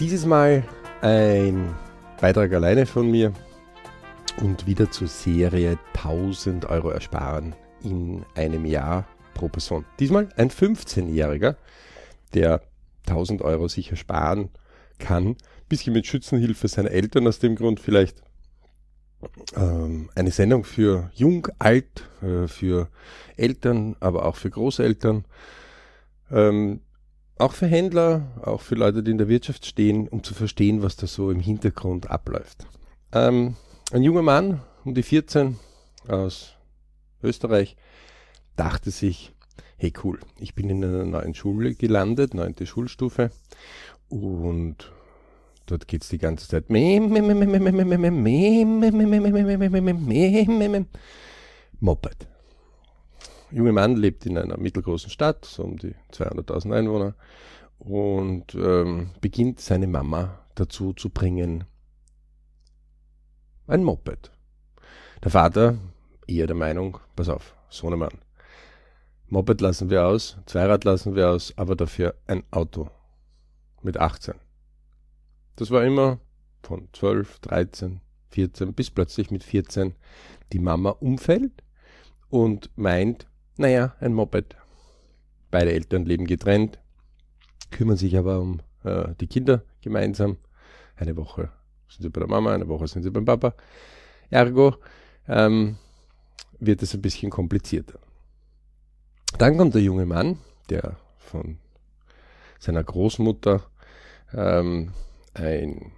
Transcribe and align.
Dieses 0.00 0.24
Mal 0.24 0.64
ein 1.02 1.74
Beitrag 2.22 2.54
alleine 2.54 2.86
von 2.86 3.10
mir 3.10 3.34
und 4.40 4.66
wieder 4.66 4.90
zur 4.90 5.08
Serie 5.08 5.78
1000 5.94 6.64
Euro 6.64 6.88
ersparen 6.88 7.54
in 7.84 8.24
einem 8.34 8.64
Jahr 8.64 9.06
pro 9.34 9.48
Person. 9.48 9.84
Diesmal 9.98 10.30
ein 10.38 10.48
15-Jähriger, 10.48 11.56
der 12.32 12.62
1000 13.08 13.42
Euro 13.42 13.68
sich 13.68 13.90
ersparen 13.90 14.48
kann. 14.98 15.36
Bisschen 15.68 15.92
mit 15.92 16.06
Schützenhilfe 16.06 16.66
seiner 16.68 16.92
Eltern, 16.92 17.28
aus 17.28 17.38
dem 17.38 17.54
Grund 17.54 17.78
vielleicht 17.78 18.22
ähm, 19.54 20.08
eine 20.14 20.30
Sendung 20.30 20.64
für 20.64 21.10
Jung, 21.14 21.48
Alt, 21.58 22.08
äh, 22.22 22.48
für 22.48 22.88
Eltern, 23.36 23.96
aber 24.00 24.24
auch 24.24 24.36
für 24.36 24.48
Großeltern. 24.48 25.26
Ähm, 26.30 26.80
auch 27.40 27.52
für 27.52 27.66
Händler, 27.66 28.22
auch 28.42 28.60
für 28.60 28.74
Leute, 28.74 29.02
die 29.02 29.10
in 29.10 29.18
der 29.18 29.28
Wirtschaft 29.28 29.66
stehen, 29.66 30.08
um 30.08 30.22
zu 30.22 30.34
verstehen, 30.34 30.82
was 30.82 30.96
da 30.96 31.06
so 31.06 31.30
im 31.30 31.40
Hintergrund 31.40 32.10
abläuft. 32.10 32.66
Ähm, 33.12 33.56
ein 33.92 34.02
junger 34.02 34.22
Mann, 34.22 34.60
um 34.84 34.94
die 34.94 35.02
14, 35.02 35.56
aus 36.08 36.54
Österreich, 37.22 37.76
dachte 38.56 38.90
sich, 38.90 39.32
hey 39.76 39.92
cool, 40.04 40.20
ich 40.38 40.54
bin 40.54 40.68
in 40.70 40.84
einer 40.84 41.04
neuen 41.04 41.34
Schule 41.34 41.74
gelandet, 41.74 42.34
neunte 42.34 42.66
Schulstufe, 42.66 43.30
und 44.08 44.92
dort 45.66 45.88
geht 45.88 46.02
es 46.02 46.08
die 46.08 46.18
ganze 46.18 46.48
Zeit 46.48 46.68
Moped 51.78 52.28
junge 53.50 53.72
Mann 53.72 53.96
lebt 53.96 54.26
in 54.26 54.38
einer 54.38 54.58
mittelgroßen 54.58 55.10
Stadt, 55.10 55.44
so 55.44 55.64
um 55.64 55.76
die 55.78 55.94
200.000 56.12 56.76
Einwohner, 56.76 57.14
und 57.78 58.54
ähm, 58.54 59.10
beginnt 59.20 59.60
seine 59.60 59.86
Mama 59.86 60.38
dazu 60.54 60.92
zu 60.92 61.10
bringen, 61.10 61.64
ein 63.66 63.84
Moped. 63.84 64.30
Der 65.22 65.30
Vater 65.30 65.78
eher 66.26 66.46
der 66.46 66.56
Meinung, 66.56 66.98
pass 67.16 67.28
auf, 67.28 67.54
Sohnemann, 67.68 68.18
Moped 69.28 69.60
lassen 69.60 69.90
wir 69.90 70.06
aus, 70.06 70.36
Zweirad 70.46 70.82
lassen 70.84 71.14
wir 71.14 71.30
aus, 71.30 71.56
aber 71.56 71.76
dafür 71.76 72.16
ein 72.26 72.42
Auto 72.50 72.90
mit 73.80 73.96
18. 73.96 74.34
Das 75.54 75.70
war 75.70 75.84
immer 75.84 76.18
von 76.62 76.88
12, 76.92 77.38
13, 77.38 78.00
14 78.30 78.74
bis 78.74 78.90
plötzlich 78.90 79.30
mit 79.30 79.44
14 79.44 79.94
die 80.52 80.58
Mama 80.58 80.90
umfällt 80.90 81.62
und 82.28 82.70
meint, 82.76 83.28
naja, 83.60 83.94
ein 84.00 84.14
Moped. 84.14 84.56
Beide 85.50 85.72
Eltern 85.72 86.06
leben 86.06 86.26
getrennt, 86.26 86.78
kümmern 87.70 87.98
sich 87.98 88.16
aber 88.16 88.40
um 88.40 88.60
äh, 88.84 89.14
die 89.20 89.26
Kinder 89.26 89.62
gemeinsam. 89.82 90.38
Eine 90.96 91.16
Woche 91.16 91.50
sind 91.88 92.02
sie 92.02 92.08
bei 92.08 92.20
der 92.20 92.28
Mama, 92.28 92.54
eine 92.54 92.68
Woche 92.68 92.88
sind 92.88 93.02
sie 93.02 93.10
beim 93.10 93.26
Papa. 93.26 93.54
Ergo 94.30 94.76
ähm, 95.28 95.76
wird 96.58 96.82
es 96.82 96.94
ein 96.94 97.02
bisschen 97.02 97.30
komplizierter. 97.30 97.98
Dann 99.36 99.58
kommt 99.58 99.74
der 99.74 99.82
junge 99.82 100.06
Mann, 100.06 100.38
der 100.70 100.96
von 101.18 101.58
seiner 102.58 102.82
Großmutter 102.82 103.62
ähm, 104.32 104.92
ein 105.34 105.92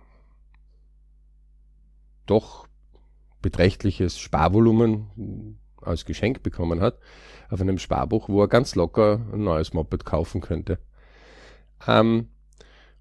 doch 2.27 2.67
beträchtliches 3.41 4.19
Sparvolumen 4.19 5.59
als 5.85 6.05
Geschenk 6.05 6.43
bekommen 6.43 6.81
hat, 6.81 6.99
auf 7.53 7.61
einem 7.61 7.79
Sparbuch, 7.79 8.29
wo 8.29 8.41
er 8.43 8.49
ganz 8.49 8.75
locker 8.75 9.21
ein 9.33 9.45
neues 9.45 9.75
Moped 9.75 10.05
kaufen 10.05 10.41
könnte. 10.41 10.79
Ähm, 11.87 12.29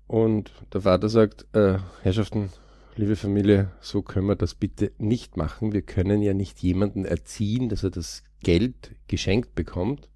und 0.08 0.52
der 0.74 0.82
Vater 0.82 1.08
sagt, 1.08 1.48
äh, 1.56 1.78
Herrschaften, 2.02 2.50
liebe 2.98 3.16
Familie, 3.16 3.72
so 3.80 4.02
können 4.02 4.28
wir 4.28 4.36
das 4.36 4.54
bitte 4.54 4.92
nicht 4.98 5.38
machen. 5.38 5.72
Wir 5.72 5.82
können 5.82 6.22
ja 6.22 6.34
nicht 6.34 6.60
jemanden 6.60 7.06
erziehen, 7.06 7.70
dass 7.70 7.84
er 7.84 7.92
das 7.92 8.24
Geld 8.42 8.92
geschenkt 9.08 9.56
bekommt, 9.56 10.10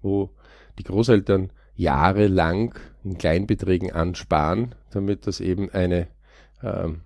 wo 0.00 0.30
die 0.78 0.84
Großeltern 0.84 1.52
jahrelang 1.74 2.74
in 3.04 3.18
Kleinbeträgen 3.18 3.92
ansparen, 3.92 4.74
damit 4.90 5.26
das 5.26 5.40
eben 5.40 5.68
eine 5.70 6.08
ähm, 6.62 7.02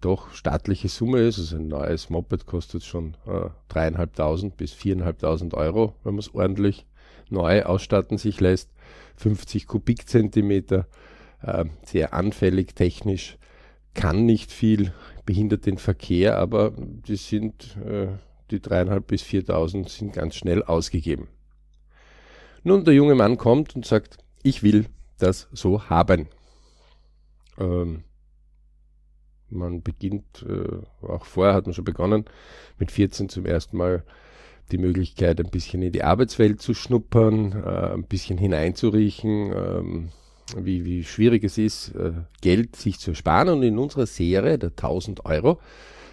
doch 0.00 0.32
staatliche 0.32 0.88
Summe 0.88 1.20
ist. 1.20 1.38
Also 1.38 1.56
ein 1.56 1.68
neues 1.68 2.10
Moped 2.10 2.46
kostet 2.46 2.84
schon 2.84 3.16
äh, 3.26 3.50
dreieinhalbtausend 3.68 4.56
bis 4.56 4.72
viereinhalbtausend 4.72 5.54
Euro, 5.54 5.94
wenn 6.04 6.14
man 6.14 6.20
es 6.20 6.34
ordentlich 6.34 6.86
neu 7.30 7.64
ausstatten 7.64 8.18
sich 8.18 8.40
lässt. 8.40 8.70
50 9.16 9.66
Kubikzentimeter, 9.66 10.86
äh, 11.42 11.64
sehr 11.84 12.14
anfällig 12.14 12.74
technisch, 12.74 13.36
kann 13.94 14.24
nicht 14.26 14.52
viel, 14.52 14.92
behindert 15.26 15.66
den 15.66 15.78
Verkehr, 15.78 16.38
aber 16.38 16.72
die 16.78 17.16
sind, 17.16 17.76
äh, 17.84 18.08
die 18.50 18.60
dreieinhalb 18.60 19.06
bis 19.08 19.22
viertausend 19.22 19.88
sind 19.88 20.12
ganz 20.12 20.36
schnell 20.36 20.62
ausgegeben. 20.62 21.28
Nun, 22.62 22.84
der 22.84 22.94
junge 22.94 23.14
Mann 23.14 23.36
kommt 23.36 23.74
und 23.76 23.84
sagt, 23.84 24.18
ich 24.42 24.62
will 24.62 24.86
das 25.18 25.48
so 25.52 25.88
haben. 25.88 26.28
Ähm, 27.58 28.04
man 29.50 29.82
beginnt, 29.82 30.44
äh, 30.48 31.06
auch 31.06 31.24
vorher 31.24 31.54
hat 31.54 31.66
man 31.66 31.74
schon 31.74 31.84
begonnen, 31.84 32.24
mit 32.78 32.90
14 32.90 33.28
zum 33.28 33.46
ersten 33.46 33.76
Mal 33.76 34.02
die 34.70 34.78
Möglichkeit, 34.78 35.40
ein 35.40 35.50
bisschen 35.50 35.82
in 35.82 35.92
die 35.92 36.04
Arbeitswelt 36.04 36.60
zu 36.60 36.74
schnuppern, 36.74 37.52
äh, 37.52 37.92
ein 37.94 38.04
bisschen 38.04 38.38
hineinzuriechen, 38.38 39.52
ähm, 39.52 40.08
wie, 40.56 40.84
wie 40.84 41.04
schwierig 41.04 41.44
es 41.44 41.58
ist, 41.58 41.94
äh, 41.94 42.12
Geld 42.40 42.76
sich 42.76 42.98
zu 42.98 43.10
ersparen. 43.10 43.48
Und 43.48 43.62
in 43.62 43.78
unserer 43.78 44.06
Serie 44.06 44.58
der 44.58 44.70
1000 44.70 45.24
Euro 45.24 45.60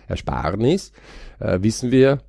Ersparnis 0.07 0.91
äh, 1.39 1.59
wissen 1.61 1.91
wir, 1.91 2.19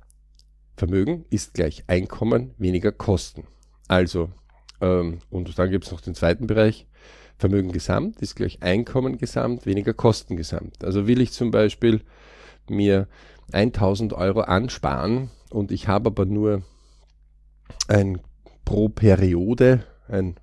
Vermögen 0.75 1.25
ist 1.31 1.53
gleich 1.55 1.83
Einkommen 1.87 2.53
weniger 2.57 2.91
Kosten. 2.91 3.45
Also, 3.87 4.29
ähm, 4.79 5.19
und 5.29 5.57
dann 5.57 5.71
gibt 5.71 5.85
es 5.85 5.91
noch 5.91 6.01
den 6.01 6.13
zweiten 6.13 6.45
Bereich, 6.45 6.85
Vermögen 7.37 7.71
gesamt 7.71 8.21
ist 8.21 8.35
gleich 8.35 8.61
Einkommen 8.61 9.17
gesamt, 9.17 9.65
weniger 9.65 9.93
Kosten 9.93 10.37
gesamt. 10.37 10.83
Also 10.83 11.07
will 11.07 11.21
ich 11.21 11.31
zum 11.31 11.51
Beispiel 11.51 12.01
mir 12.69 13.07
1000 13.51 14.13
Euro 14.13 14.41
ansparen 14.41 15.29
und 15.51 15.71
ich 15.71 15.87
habe 15.87 16.07
aber 16.07 16.25
nur 16.25 16.63
ein 17.87 18.19
pro 18.65 18.89
Periode 18.89 19.83
eine 20.07 20.35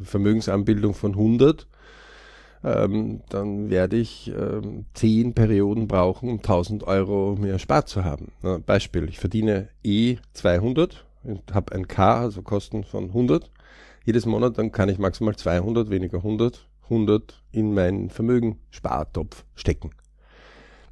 Vermögensanbildung 0.00 0.94
von 0.94 1.12
100, 1.12 1.66
ähm, 2.64 3.20
dann 3.28 3.70
werde 3.70 3.96
ich 3.96 4.32
ähm, 4.36 4.86
10 4.94 5.34
Perioden 5.34 5.86
brauchen, 5.86 6.28
um 6.28 6.36
1000 6.36 6.84
Euro 6.84 7.36
mehr 7.38 7.52
erspart 7.52 7.88
zu 7.88 8.04
haben. 8.04 8.32
Na, 8.42 8.58
Beispiel, 8.58 9.08
ich 9.08 9.18
verdiene 9.18 9.68
eh 9.82 10.16
200 10.32 11.04
und 11.22 11.54
habe 11.54 11.74
ein 11.74 11.86
K, 11.88 12.20
also 12.20 12.42
Kosten 12.42 12.84
von 12.84 13.04
100 13.04 13.50
jedes 14.04 14.26
Monat, 14.26 14.58
dann 14.58 14.72
kann 14.72 14.88
ich 14.88 14.98
maximal 14.98 15.34
200, 15.34 15.90
weniger 15.90 16.18
100, 16.18 16.68
100 16.84 17.42
in 17.52 17.74
meinen 17.74 18.10
Vermögensspartopf 18.10 19.44
stecken. 19.54 19.90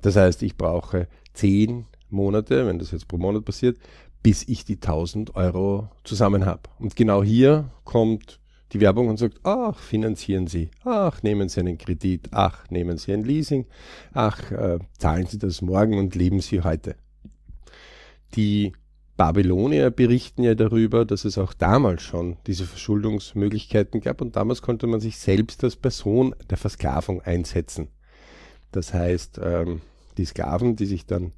Das 0.00 0.17
heißt, 0.17 0.43
ich 0.43 0.56
brauche 0.56 1.09
10 1.34 1.87
Monate, 2.11 2.67
wenn 2.67 2.78
das 2.78 2.91
jetzt 2.91 3.09
pro 3.09 3.19
Monat 3.19 3.45
passiert, 3.45 3.78
bis 4.23 4.47
ich 4.49 4.65
die 4.65 4.77
1000 4.77 5.34
Euro 5.34 5.89
zusammen 6.05 6.47
habe. 6.47 6.62
Und 6.78 6.97
genau 6.97 7.23
hier 7.23 7.71
kommt 7.84 8.41
die 8.73 8.81
Werbung 8.81 9.09
und 9.09 9.19
sagt, 9.19 9.41
ach, 9.43 9.79
finanzieren 9.79 10.47
Sie, 10.47 10.71
ach, 10.84 11.23
nehmen 11.23 11.49
Sie 11.49 11.61
einen 11.61 11.79
Kredit, 11.79 12.29
ach, 12.31 12.71
nehmen 12.71 12.97
Sie 12.97 13.12
ein 13.12 13.25
Leasing, 13.25 13.67
ach, 14.12 14.50
äh, 14.50 14.79
zahlen 14.99 15.26
Sie 15.26 15.38
das 15.38 15.61
morgen 15.61 15.99
und 15.99 16.15
leben 16.15 16.41
Sie 16.41 16.62
heute. 16.62 16.97
Die 18.35 18.73
Babylonier 19.22 19.92
berichten 19.92 20.42
ja 20.42 20.56
darüber, 20.56 21.04
dass 21.04 21.24
es 21.24 21.38
auch 21.38 21.54
damals 21.54 22.02
schon 22.02 22.38
diese 22.48 22.64
Verschuldungsmöglichkeiten 22.64 24.00
gab 24.00 24.20
und 24.20 24.34
damals 24.34 24.62
konnte 24.62 24.88
man 24.88 24.98
sich 24.98 25.16
selbst 25.16 25.62
als 25.62 25.76
Person 25.76 26.34
der 26.50 26.58
Versklavung 26.58 27.22
einsetzen. 27.22 27.86
Das 28.72 28.92
heißt, 28.92 29.38
ähm, 29.40 29.80
die 30.16 30.24
Sklaven, 30.24 30.74
die 30.74 30.86
sich 30.86 31.06
dann 31.06 31.30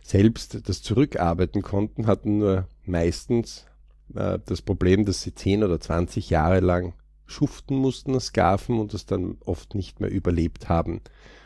selbst 0.00 0.66
das 0.66 0.80
zurückarbeiten 0.80 1.60
konnten, 1.60 2.06
hatten 2.06 2.38
nur 2.38 2.68
meistens 2.86 3.66
äh, 4.14 4.38
das 4.46 4.62
Problem, 4.62 5.04
dass 5.04 5.20
sie 5.20 5.34
10 5.34 5.62
oder 5.62 5.78
20 5.78 6.30
Jahre 6.30 6.60
lang 6.60 6.94
schuften 7.26 7.76
mussten 7.76 8.14
als 8.14 8.28
Sklaven 8.28 8.80
und 8.80 8.94
das 8.94 9.04
dann 9.04 9.36
oft 9.44 9.74
nicht 9.74 10.00
mehr 10.00 10.10
überlebt 10.10 10.70
haben, 10.70 11.02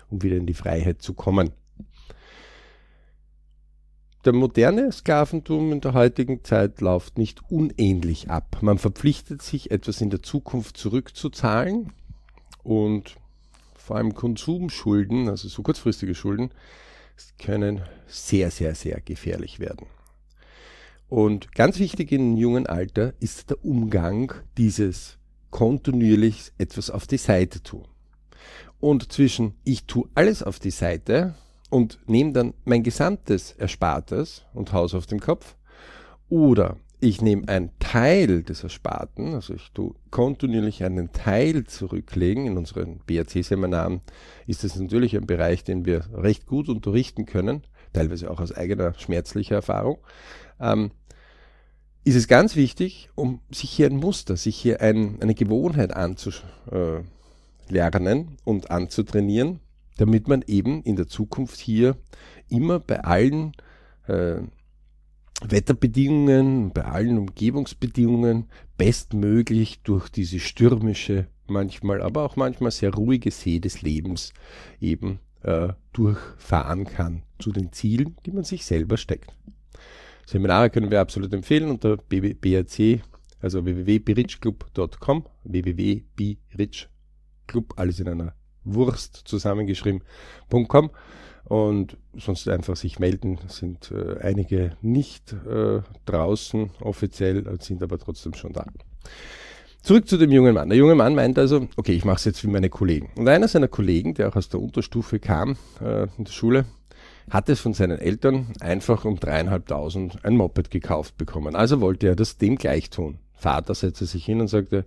um 0.08 0.22
wieder 0.22 0.36
in 0.36 0.46
die 0.46 0.54
Freiheit 0.54 1.02
zu 1.02 1.14
kommen 1.14 1.50
der 4.24 4.32
moderne 4.34 4.92
Sklaventum 4.92 5.72
in 5.72 5.80
der 5.80 5.94
heutigen 5.94 6.44
Zeit 6.44 6.80
läuft 6.80 7.16
nicht 7.16 7.40
unähnlich 7.50 8.30
ab. 8.30 8.58
Man 8.60 8.78
verpflichtet 8.78 9.42
sich, 9.42 9.70
etwas 9.70 10.00
in 10.00 10.10
der 10.10 10.22
Zukunft 10.22 10.76
zurückzuzahlen 10.76 11.92
und 12.62 13.16
vor 13.74 13.96
allem 13.96 14.14
Konsumschulden, 14.14 15.28
also 15.28 15.48
so 15.48 15.62
kurzfristige 15.62 16.14
Schulden, 16.14 16.50
können 17.38 17.82
sehr, 18.06 18.50
sehr, 18.50 18.74
sehr 18.74 19.00
gefährlich 19.00 19.58
werden. 19.58 19.86
Und 21.08 21.52
ganz 21.54 21.78
wichtig 21.78 22.12
im 22.12 22.36
jungen 22.36 22.66
Alter 22.66 23.14
ist 23.20 23.50
der 23.50 23.64
Umgang 23.64 24.32
dieses 24.56 25.18
kontinuierlich 25.50 26.52
etwas 26.58 26.90
auf 26.90 27.06
die 27.06 27.18
Seite 27.18 27.62
tun. 27.62 27.84
Und 28.78 29.12
zwischen 29.12 29.54
ich 29.64 29.84
tue 29.84 30.08
alles 30.14 30.42
auf 30.42 30.58
die 30.58 30.70
Seite 30.70 31.34
und 31.70 31.98
nehme 32.06 32.32
dann 32.32 32.54
mein 32.64 32.82
gesamtes 32.82 33.52
Erspartes 33.52 34.44
und 34.52 34.72
Haus 34.72 34.94
auf 34.94 35.06
dem 35.06 35.20
Kopf 35.20 35.56
oder 36.28 36.76
ich 37.02 37.22
nehme 37.22 37.48
einen 37.48 37.70
Teil 37.78 38.42
des 38.42 38.62
Ersparten, 38.62 39.34
also 39.34 39.54
ich 39.54 39.70
tue 39.72 39.94
kontinuierlich 40.10 40.84
einen 40.84 41.12
Teil 41.12 41.64
zurücklegen. 41.64 42.46
In 42.46 42.58
unseren 42.58 42.98
BRC-Seminaren 43.06 44.02
ist 44.46 44.64
das 44.64 44.76
natürlich 44.76 45.16
ein 45.16 45.26
Bereich, 45.26 45.64
den 45.64 45.86
wir 45.86 46.04
recht 46.12 46.46
gut 46.46 46.68
unterrichten 46.68 47.24
können, 47.24 47.62
teilweise 47.94 48.30
auch 48.30 48.38
aus 48.38 48.52
eigener 48.52 48.92
schmerzlicher 48.98 49.54
Erfahrung. 49.56 49.96
Ähm, 50.60 50.90
ist 52.04 52.16
es 52.16 52.28
ganz 52.28 52.54
wichtig, 52.54 53.08
um 53.14 53.40
sich 53.50 53.70
hier 53.70 53.86
ein 53.86 53.96
Muster, 53.96 54.36
sich 54.36 54.56
hier 54.56 54.82
ein, 54.82 55.22
eine 55.22 55.34
Gewohnheit 55.34 55.94
anzulernen 55.94 57.06
und 58.44 58.70
anzutrainieren, 58.70 59.60
damit 59.96 60.28
man 60.28 60.42
eben 60.46 60.82
in 60.82 60.96
der 60.96 61.08
Zukunft 61.08 61.58
hier 61.58 61.96
immer 62.48 62.78
bei 62.78 63.00
allen 63.00 63.52
äh, 64.06 64.40
Wetterbedingungen, 65.42 66.72
bei 66.72 66.84
allen 66.84 67.18
Umgebungsbedingungen 67.18 68.46
bestmöglich 68.76 69.82
durch 69.82 70.08
diese 70.08 70.38
stürmische, 70.38 71.26
manchmal, 71.46 72.02
aber 72.02 72.24
auch 72.24 72.36
manchmal 72.36 72.70
sehr 72.70 72.94
ruhige 72.94 73.30
See 73.30 73.58
des 73.58 73.82
Lebens 73.82 74.32
eben 74.80 75.18
äh, 75.42 75.68
durchfahren 75.92 76.84
kann 76.84 77.22
zu 77.38 77.52
den 77.52 77.72
Zielen, 77.72 78.16
die 78.26 78.32
man 78.32 78.44
sich 78.44 78.64
selber 78.64 78.96
steckt. 78.96 79.32
Seminare 80.26 80.70
können 80.70 80.90
wir 80.90 81.00
absolut 81.00 81.32
empfehlen 81.32 81.70
unter 81.70 81.96
BRC, 81.96 83.02
also 83.40 83.64
www.birichclub.com, 83.64 85.26
www.birichclub, 85.44 87.74
alles 87.76 88.00
in 88.00 88.08
einer 88.08 88.34
Wurst 88.74 89.16
zusammengeschrieben.com 89.24 90.90
und 91.44 91.96
sonst 92.16 92.48
einfach 92.48 92.76
sich 92.76 92.98
melden. 92.98 93.38
Sind 93.48 93.90
äh, 93.92 94.20
einige 94.20 94.76
nicht 94.82 95.32
äh, 95.32 95.80
draußen 96.06 96.70
offiziell, 96.80 97.44
sind 97.60 97.82
aber 97.82 97.98
trotzdem 97.98 98.34
schon 98.34 98.52
da. 98.52 98.64
Zurück 99.82 100.08
zu 100.08 100.18
dem 100.18 100.30
jungen 100.30 100.54
Mann. 100.54 100.68
Der 100.68 100.78
junge 100.78 100.94
Mann 100.94 101.14
meint 101.14 101.38
also, 101.38 101.66
okay, 101.76 101.92
ich 101.92 102.04
mache 102.04 102.16
es 102.16 102.24
jetzt 102.26 102.44
wie 102.44 102.48
meine 102.48 102.68
Kollegen. 102.68 103.10
Und 103.16 103.28
einer 103.28 103.48
seiner 103.48 103.68
Kollegen, 103.68 104.14
der 104.14 104.28
auch 104.28 104.36
aus 104.36 104.50
der 104.50 104.60
Unterstufe 104.60 105.18
kam 105.18 105.56
äh, 105.80 106.06
in 106.18 106.24
der 106.24 106.32
Schule, 106.32 106.66
hat 107.30 107.48
es 107.48 107.60
von 107.60 107.72
seinen 107.72 107.98
Eltern 107.98 108.48
einfach 108.60 109.04
um 109.04 109.18
dreieinhalbtausend 109.18 110.24
ein 110.24 110.36
Moped 110.36 110.70
gekauft 110.70 111.16
bekommen. 111.16 111.56
Also 111.56 111.80
wollte 111.80 112.08
er 112.08 112.16
das 112.16 112.36
dem 112.36 112.56
gleich 112.56 112.90
tun. 112.90 113.18
Vater 113.34 113.74
setzte 113.74 114.04
sich 114.04 114.24
hin 114.24 114.40
und 114.40 114.48
sagte, 114.48 114.84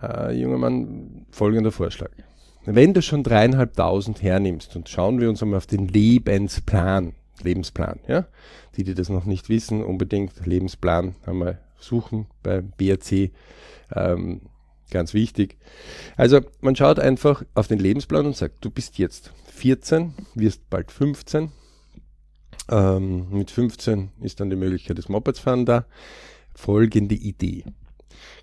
äh, 0.00 0.38
junger 0.38 0.58
Mann, 0.58 1.26
folgender 1.30 1.72
Vorschlag 1.72 2.10
wenn 2.64 2.94
du 2.94 3.02
schon 3.02 3.22
dreieinhalbtausend 3.22 4.22
hernimmst 4.22 4.76
und 4.76 4.88
schauen 4.88 5.20
wir 5.20 5.28
uns 5.28 5.42
einmal 5.42 5.58
auf 5.58 5.66
den 5.66 5.88
Lebensplan, 5.88 7.14
Lebensplan, 7.42 8.00
ja, 8.06 8.26
die, 8.76 8.84
die 8.84 8.94
das 8.94 9.08
noch 9.08 9.24
nicht 9.24 9.48
wissen, 9.48 9.82
unbedingt 9.82 10.46
Lebensplan 10.46 11.16
einmal 11.26 11.58
suchen 11.78 12.26
bei 12.42 12.60
BRC, 12.60 13.32
ähm, 13.94 14.42
ganz 14.90 15.14
wichtig. 15.14 15.58
Also 16.16 16.40
man 16.60 16.76
schaut 16.76 16.98
einfach 16.98 17.44
auf 17.54 17.66
den 17.66 17.78
Lebensplan 17.78 18.26
und 18.26 18.36
sagt, 18.36 18.64
du 18.64 18.70
bist 18.70 18.98
jetzt 18.98 19.32
14, 19.46 20.14
wirst 20.34 20.68
bald 20.70 20.92
15. 20.92 21.50
Ähm, 22.70 23.26
mit 23.30 23.50
15 23.50 24.12
ist 24.20 24.40
dann 24.40 24.50
die 24.50 24.56
Möglichkeit 24.56 24.98
des 24.98 25.08
Mopeds-Fahren 25.08 25.66
da. 25.66 25.86
Folgende 26.54 27.14
Idee. 27.14 27.64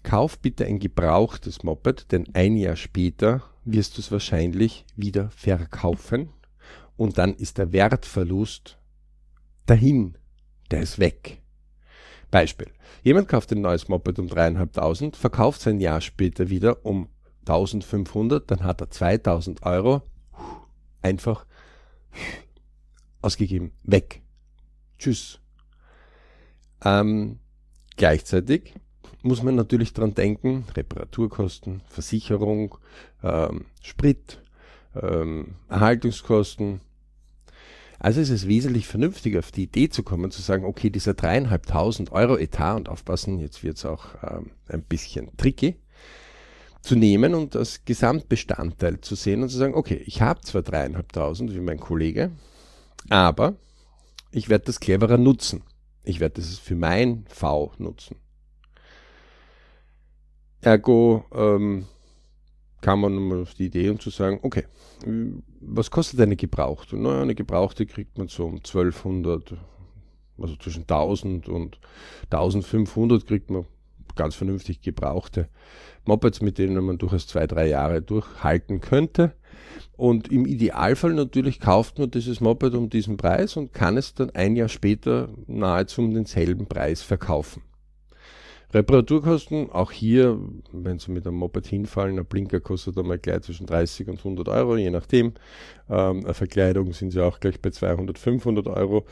Kauf 0.03 0.39
bitte 0.39 0.65
ein 0.65 0.79
gebrauchtes 0.79 1.63
Moped, 1.63 2.11
denn 2.11 2.27
ein 2.33 2.55
Jahr 2.55 2.75
später 2.75 3.43
wirst 3.65 3.97
du 3.97 4.01
es 4.01 4.11
wahrscheinlich 4.11 4.85
wieder 4.95 5.29
verkaufen 5.31 6.29
und 6.95 7.17
dann 7.17 7.35
ist 7.35 7.57
der 7.57 7.71
Wertverlust 7.71 8.77
dahin, 9.65 10.17
der 10.71 10.81
ist 10.81 10.99
weg. 10.99 11.41
Beispiel. 12.31 12.67
Jemand 13.03 13.27
kauft 13.27 13.51
ein 13.51 13.61
neues 13.61 13.87
Moped 13.87 14.19
um 14.19 14.27
dreieinhalbtausend, 14.27 15.15
verkauft 15.15 15.61
es 15.61 15.67
ein 15.67 15.79
Jahr 15.79 16.01
später 16.01 16.49
wieder 16.49 16.85
um 16.85 17.09
1500, 17.41 18.49
dann 18.49 18.63
hat 18.63 18.81
er 18.81 18.89
2000 18.89 19.63
Euro 19.63 20.03
einfach 21.01 21.45
ausgegeben. 23.21 23.71
Weg. 23.83 24.21
Tschüss. 24.97 25.39
Ähm, 26.83 27.39
gleichzeitig 27.97 28.75
muss 29.21 29.43
man 29.43 29.55
natürlich 29.55 29.93
dran 29.93 30.13
denken, 30.13 30.65
Reparaturkosten, 30.75 31.81
Versicherung, 31.87 32.75
ähm, 33.23 33.65
Sprit, 33.81 34.41
ähm, 34.95 35.55
Erhaltungskosten. 35.67 36.81
Also 37.99 38.21
ist 38.21 38.29
es 38.29 38.47
wesentlich 38.47 38.87
vernünftiger, 38.87 39.39
auf 39.39 39.51
die 39.51 39.63
Idee 39.63 39.89
zu 39.89 40.03
kommen, 40.03 40.31
zu 40.31 40.41
sagen, 40.41 40.63
okay, 40.63 40.89
dieser 40.89 41.13
dreieinhalbtausend 41.13 42.13
Euro 42.13 42.37
Etat 42.37 42.77
und 42.77 42.87
aufpassen, 42.87 43.39
jetzt 43.39 43.61
wird 43.63 43.77
es 43.77 43.85
auch 43.85 44.05
ähm, 44.23 44.51
ein 44.69 44.83
bisschen 44.83 45.35
tricky, 45.35 45.75
zu 46.81 46.95
nehmen 46.95 47.35
und 47.35 47.57
als 47.57 47.83
Gesamtbestandteil 47.83 49.01
zu 49.01 49.15
sehen 49.15 49.43
und 49.43 49.49
zu 49.49 49.57
sagen, 49.57 49.73
okay, 49.73 50.01
ich 50.05 50.21
habe 50.21 50.39
zwar 50.41 50.61
dreieinhalbtausend 50.61 51.53
wie 51.53 51.59
mein 51.59 51.79
Kollege, 51.79 52.31
aber 53.09 53.55
ich 54.31 54.47
werde 54.47 54.65
das 54.65 54.79
cleverer 54.79 55.17
nutzen. 55.17 55.63
Ich 56.03 56.21
werde 56.21 56.35
das 56.35 56.57
für 56.57 56.75
mein 56.75 57.25
V 57.27 57.73
nutzen. 57.77 58.15
Ergo 60.61 61.25
ähm, 61.33 61.85
kam 62.81 63.01
man 63.01 63.15
mal 63.15 63.41
auf 63.41 63.53
die 63.53 63.65
Idee, 63.67 63.89
um 63.89 63.99
zu 63.99 64.09
sagen, 64.09 64.39
okay, 64.41 64.65
was 65.61 65.91
kostet 65.91 66.19
eine 66.19 66.35
gebrauchte? 66.35 66.97
Naja, 66.97 67.21
eine 67.21 67.35
gebrauchte 67.35 67.85
kriegt 67.85 68.17
man 68.17 68.27
so 68.27 68.45
um 68.45 68.57
1200, 68.57 69.55
also 70.37 70.55
zwischen 70.57 70.81
1000 70.81 71.47
und 71.49 71.79
1500 72.29 73.25
kriegt 73.25 73.49
man 73.49 73.65
ganz 74.15 74.35
vernünftig 74.35 74.81
gebrauchte 74.81 75.47
Mopeds, 76.05 76.41
mit 76.41 76.57
denen 76.57 76.83
man 76.83 76.97
durchaus 76.97 77.27
zwei, 77.27 77.47
drei 77.47 77.67
Jahre 77.67 78.01
durchhalten 78.01 78.81
könnte. 78.81 79.33
Und 79.95 80.29
im 80.29 80.45
Idealfall 80.45 81.13
natürlich 81.13 81.59
kauft 81.59 81.99
man 81.99 82.11
dieses 82.11 82.41
Moped 82.41 82.73
um 82.73 82.89
diesen 82.89 83.17
Preis 83.17 83.55
und 83.55 83.73
kann 83.73 83.97
es 83.97 84.13
dann 84.13 84.29
ein 84.31 84.55
Jahr 84.55 84.69
später 84.69 85.29
nahezu 85.47 86.01
um 86.01 86.13
denselben 86.13 86.67
Preis 86.67 87.01
verkaufen. 87.01 87.61
Reparaturkosten, 88.71 89.71
auch 89.71 89.91
hier, 89.91 90.39
wenn 90.71 90.99
Sie 90.99 91.11
mit 91.11 91.25
einem 91.25 91.37
Moped 91.37 91.65
hinfallen, 91.65 92.19
ein 92.19 92.25
Blinker 92.25 92.59
kostet 92.59 92.97
einmal 92.99 93.17
gleich 93.17 93.41
zwischen 93.41 93.65
30 93.65 94.07
und 94.09 94.19
100 94.19 94.47
Euro, 94.47 94.77
je 94.77 94.91
nachdem. 94.91 95.33
Ähm, 95.89 96.23
eine 96.23 96.33
Verkleidung 96.35 96.93
sind 96.93 97.11
Sie 97.11 97.23
auch 97.23 97.39
gleich 97.39 97.59
bei 97.59 97.71
200, 97.71 98.19
500 98.19 98.67
Euro. 98.67 99.07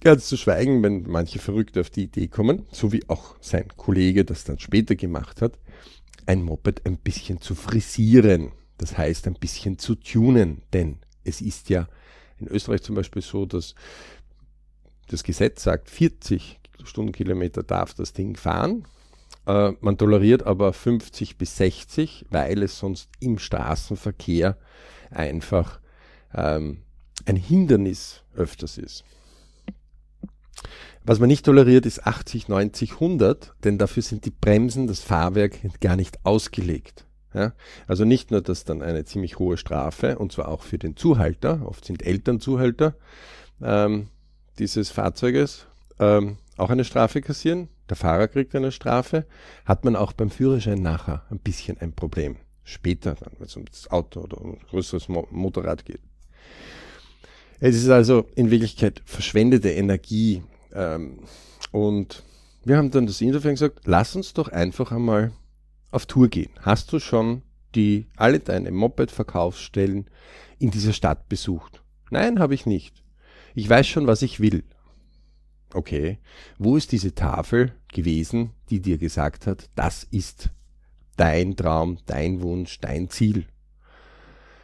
Ganz 0.00 0.26
zu 0.26 0.38
schweigen, 0.38 0.82
wenn 0.82 1.02
manche 1.02 1.38
Verrückte 1.38 1.80
auf 1.80 1.90
die 1.90 2.04
Idee 2.04 2.28
kommen, 2.28 2.66
so 2.70 2.92
wie 2.92 3.06
auch 3.08 3.36
sein 3.40 3.68
Kollege 3.76 4.24
das 4.24 4.44
dann 4.44 4.58
später 4.58 4.96
gemacht 4.96 5.42
hat, 5.42 5.58
ein 6.24 6.42
Moped 6.42 6.86
ein 6.86 6.96
bisschen 6.96 7.42
zu 7.42 7.54
frisieren. 7.54 8.52
Das 8.78 8.96
heißt, 8.96 9.26
ein 9.26 9.34
bisschen 9.34 9.78
zu 9.78 9.94
tunen, 9.96 10.62
denn 10.72 10.98
es 11.24 11.42
ist 11.42 11.68
ja 11.68 11.88
in 12.38 12.48
Österreich 12.48 12.82
zum 12.82 12.94
Beispiel 12.94 13.22
so, 13.22 13.44
dass 13.44 13.74
das 15.08 15.22
Gesetz 15.22 15.62
sagt, 15.62 15.90
40 15.90 16.58
Stundenkilometer 16.86 17.62
darf 17.62 17.94
das 17.94 18.12
Ding 18.12 18.36
fahren. 18.36 18.84
Äh, 19.46 19.72
man 19.80 19.98
toleriert 19.98 20.44
aber 20.44 20.72
50 20.72 21.36
bis 21.38 21.56
60, 21.56 22.26
weil 22.30 22.62
es 22.62 22.78
sonst 22.78 23.10
im 23.20 23.38
Straßenverkehr 23.38 24.56
einfach 25.10 25.80
ähm, 26.34 26.82
ein 27.26 27.36
Hindernis 27.36 28.22
öfters 28.34 28.78
ist. 28.78 29.04
Was 31.06 31.20
man 31.20 31.28
nicht 31.28 31.44
toleriert, 31.44 31.84
ist 31.84 32.06
80, 32.06 32.48
90, 32.48 32.92
100, 32.92 33.52
denn 33.62 33.76
dafür 33.76 34.02
sind 34.02 34.24
die 34.24 34.30
Bremsen, 34.30 34.86
das 34.86 35.00
Fahrwerk 35.00 35.58
gar 35.80 35.96
nicht 35.96 36.24
ausgelegt. 36.24 37.04
Ja? 37.34 37.52
Also 37.86 38.06
nicht 38.06 38.30
nur, 38.30 38.40
dass 38.40 38.64
dann 38.64 38.80
eine 38.80 39.04
ziemlich 39.04 39.38
hohe 39.38 39.58
Strafe, 39.58 40.18
und 40.18 40.32
zwar 40.32 40.48
auch 40.48 40.62
für 40.62 40.78
den 40.78 40.96
Zuhalter, 40.96 41.66
oft 41.66 41.84
sind 41.84 42.06
Eltern 42.06 42.40
Zuhalter 42.40 42.94
ähm, 43.60 44.08
dieses 44.58 44.90
Fahrzeuges, 44.90 45.66
ähm, 45.98 46.38
auch 46.56 46.70
eine 46.70 46.84
Strafe 46.84 47.20
kassieren. 47.20 47.68
Der 47.88 47.96
Fahrer 47.96 48.28
kriegt 48.28 48.54
eine 48.54 48.72
Strafe. 48.72 49.26
Hat 49.64 49.84
man 49.84 49.96
auch 49.96 50.12
beim 50.12 50.30
Führerschein 50.30 50.82
nachher 50.82 51.24
ein 51.30 51.38
bisschen 51.38 51.78
ein 51.80 51.92
Problem. 51.92 52.36
Später, 52.62 53.14
dann, 53.14 53.32
wenn 53.38 53.46
es 53.46 53.56
um 53.56 53.64
das 53.66 53.90
Auto 53.90 54.20
oder 54.20 54.40
um 54.40 54.52
ein 54.52 54.60
größeres 54.70 55.08
Mo 55.08 55.26
Motorrad 55.30 55.84
geht. 55.84 56.00
Es 57.60 57.76
ist 57.76 57.88
also 57.88 58.26
in 58.34 58.50
Wirklichkeit 58.50 59.02
verschwendete 59.04 59.70
Energie. 59.70 60.42
Ähm, 60.72 61.20
und 61.72 62.22
wir 62.64 62.76
haben 62.76 62.90
dann 62.90 63.06
das 63.06 63.20
insofern 63.20 63.52
gesagt, 63.52 63.80
lass 63.84 64.16
uns 64.16 64.32
doch 64.32 64.48
einfach 64.48 64.92
einmal 64.92 65.32
auf 65.90 66.06
Tour 66.06 66.28
gehen. 66.28 66.50
Hast 66.60 66.92
du 66.92 66.98
schon 66.98 67.42
die 67.74 68.06
alle 68.16 68.40
deine 68.40 68.70
Moped-Verkaufsstellen 68.70 70.08
in 70.58 70.70
dieser 70.70 70.92
Stadt 70.92 71.28
besucht? 71.28 71.82
Nein, 72.10 72.38
habe 72.38 72.54
ich 72.54 72.66
nicht. 72.66 73.02
Ich 73.54 73.68
weiß 73.68 73.86
schon, 73.86 74.06
was 74.06 74.22
ich 74.22 74.40
will. 74.40 74.64
Okay, 75.74 76.18
wo 76.58 76.76
ist 76.76 76.92
diese 76.92 77.14
Tafel 77.14 77.72
gewesen, 77.92 78.50
die 78.70 78.80
dir 78.80 78.96
gesagt 78.96 79.46
hat, 79.46 79.68
das 79.74 80.04
ist 80.04 80.50
dein 81.16 81.56
Traum, 81.56 81.98
dein 82.06 82.42
Wunsch, 82.42 82.80
dein 82.80 83.10
Ziel? 83.10 83.46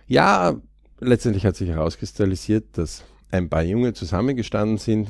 Ja, 0.06 0.54
letztendlich 1.00 1.44
hat 1.44 1.56
sich 1.56 1.68
herauskristallisiert, 1.68 2.78
dass 2.78 3.04
ein 3.30 3.48
paar 3.48 3.62
Junge 3.62 3.92
zusammengestanden 3.92 4.78
sind. 4.78 5.08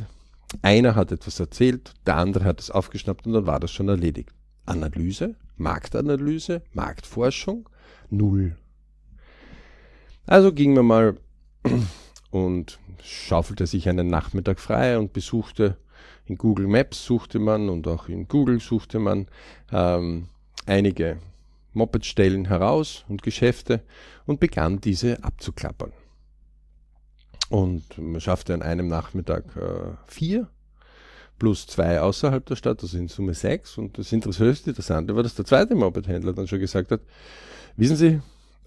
Einer 0.62 0.94
hat 0.94 1.12
etwas 1.12 1.38
erzählt, 1.38 1.92
der 2.06 2.16
andere 2.16 2.44
hat 2.44 2.60
es 2.60 2.70
aufgeschnappt 2.70 3.26
und 3.26 3.34
dann 3.34 3.46
war 3.46 3.60
das 3.60 3.70
schon 3.70 3.88
erledigt. 3.88 4.30
Analyse, 4.66 5.36
Marktanalyse, 5.56 6.62
Marktforschung, 6.72 7.68
null. 8.08 8.56
Also 10.26 10.52
ging 10.52 10.74
man 10.74 10.86
mal 10.86 11.16
und 12.30 12.78
schaufelte 13.02 13.66
sich 13.66 13.88
einen 13.88 14.08
Nachmittag 14.08 14.60
frei 14.60 14.98
und 14.98 15.12
besuchte 15.12 15.76
in 16.30 16.38
Google 16.38 16.68
Maps 16.68 17.04
suchte 17.04 17.40
man 17.40 17.68
und 17.68 17.88
auch 17.88 18.08
in 18.08 18.28
Google 18.28 18.60
suchte 18.60 19.00
man 19.00 19.26
ähm, 19.72 20.28
einige 20.64 21.18
Moped-Stellen 21.72 22.46
heraus 22.46 23.04
und 23.08 23.22
Geschäfte 23.22 23.82
und 24.26 24.38
begann 24.38 24.80
diese 24.80 25.24
abzuklappern. 25.24 25.92
Und 27.48 27.98
man 27.98 28.20
schaffte 28.20 28.54
an 28.54 28.62
einem 28.62 28.86
Nachmittag 28.86 29.44
äh, 29.56 29.96
vier 30.06 30.48
plus 31.40 31.66
zwei 31.66 32.00
außerhalb 32.00 32.46
der 32.46 32.54
Stadt, 32.54 32.80
also 32.80 32.96
in 32.96 33.08
Summe 33.08 33.34
sechs. 33.34 33.76
Und 33.76 33.98
das 33.98 34.12
höchst 34.38 34.68
Interessante 34.68 35.16
war, 35.16 35.24
dass 35.24 35.34
der 35.34 35.46
zweite 35.46 35.74
Moped-Händler 35.74 36.32
dann 36.32 36.46
schon 36.46 36.60
gesagt 36.60 36.92
hat, 36.92 37.00
wissen 37.76 37.96
Sie, 37.96 38.20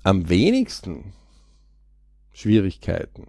am 0.03 0.27
wenigsten 0.27 1.13
Schwierigkeiten 2.33 3.27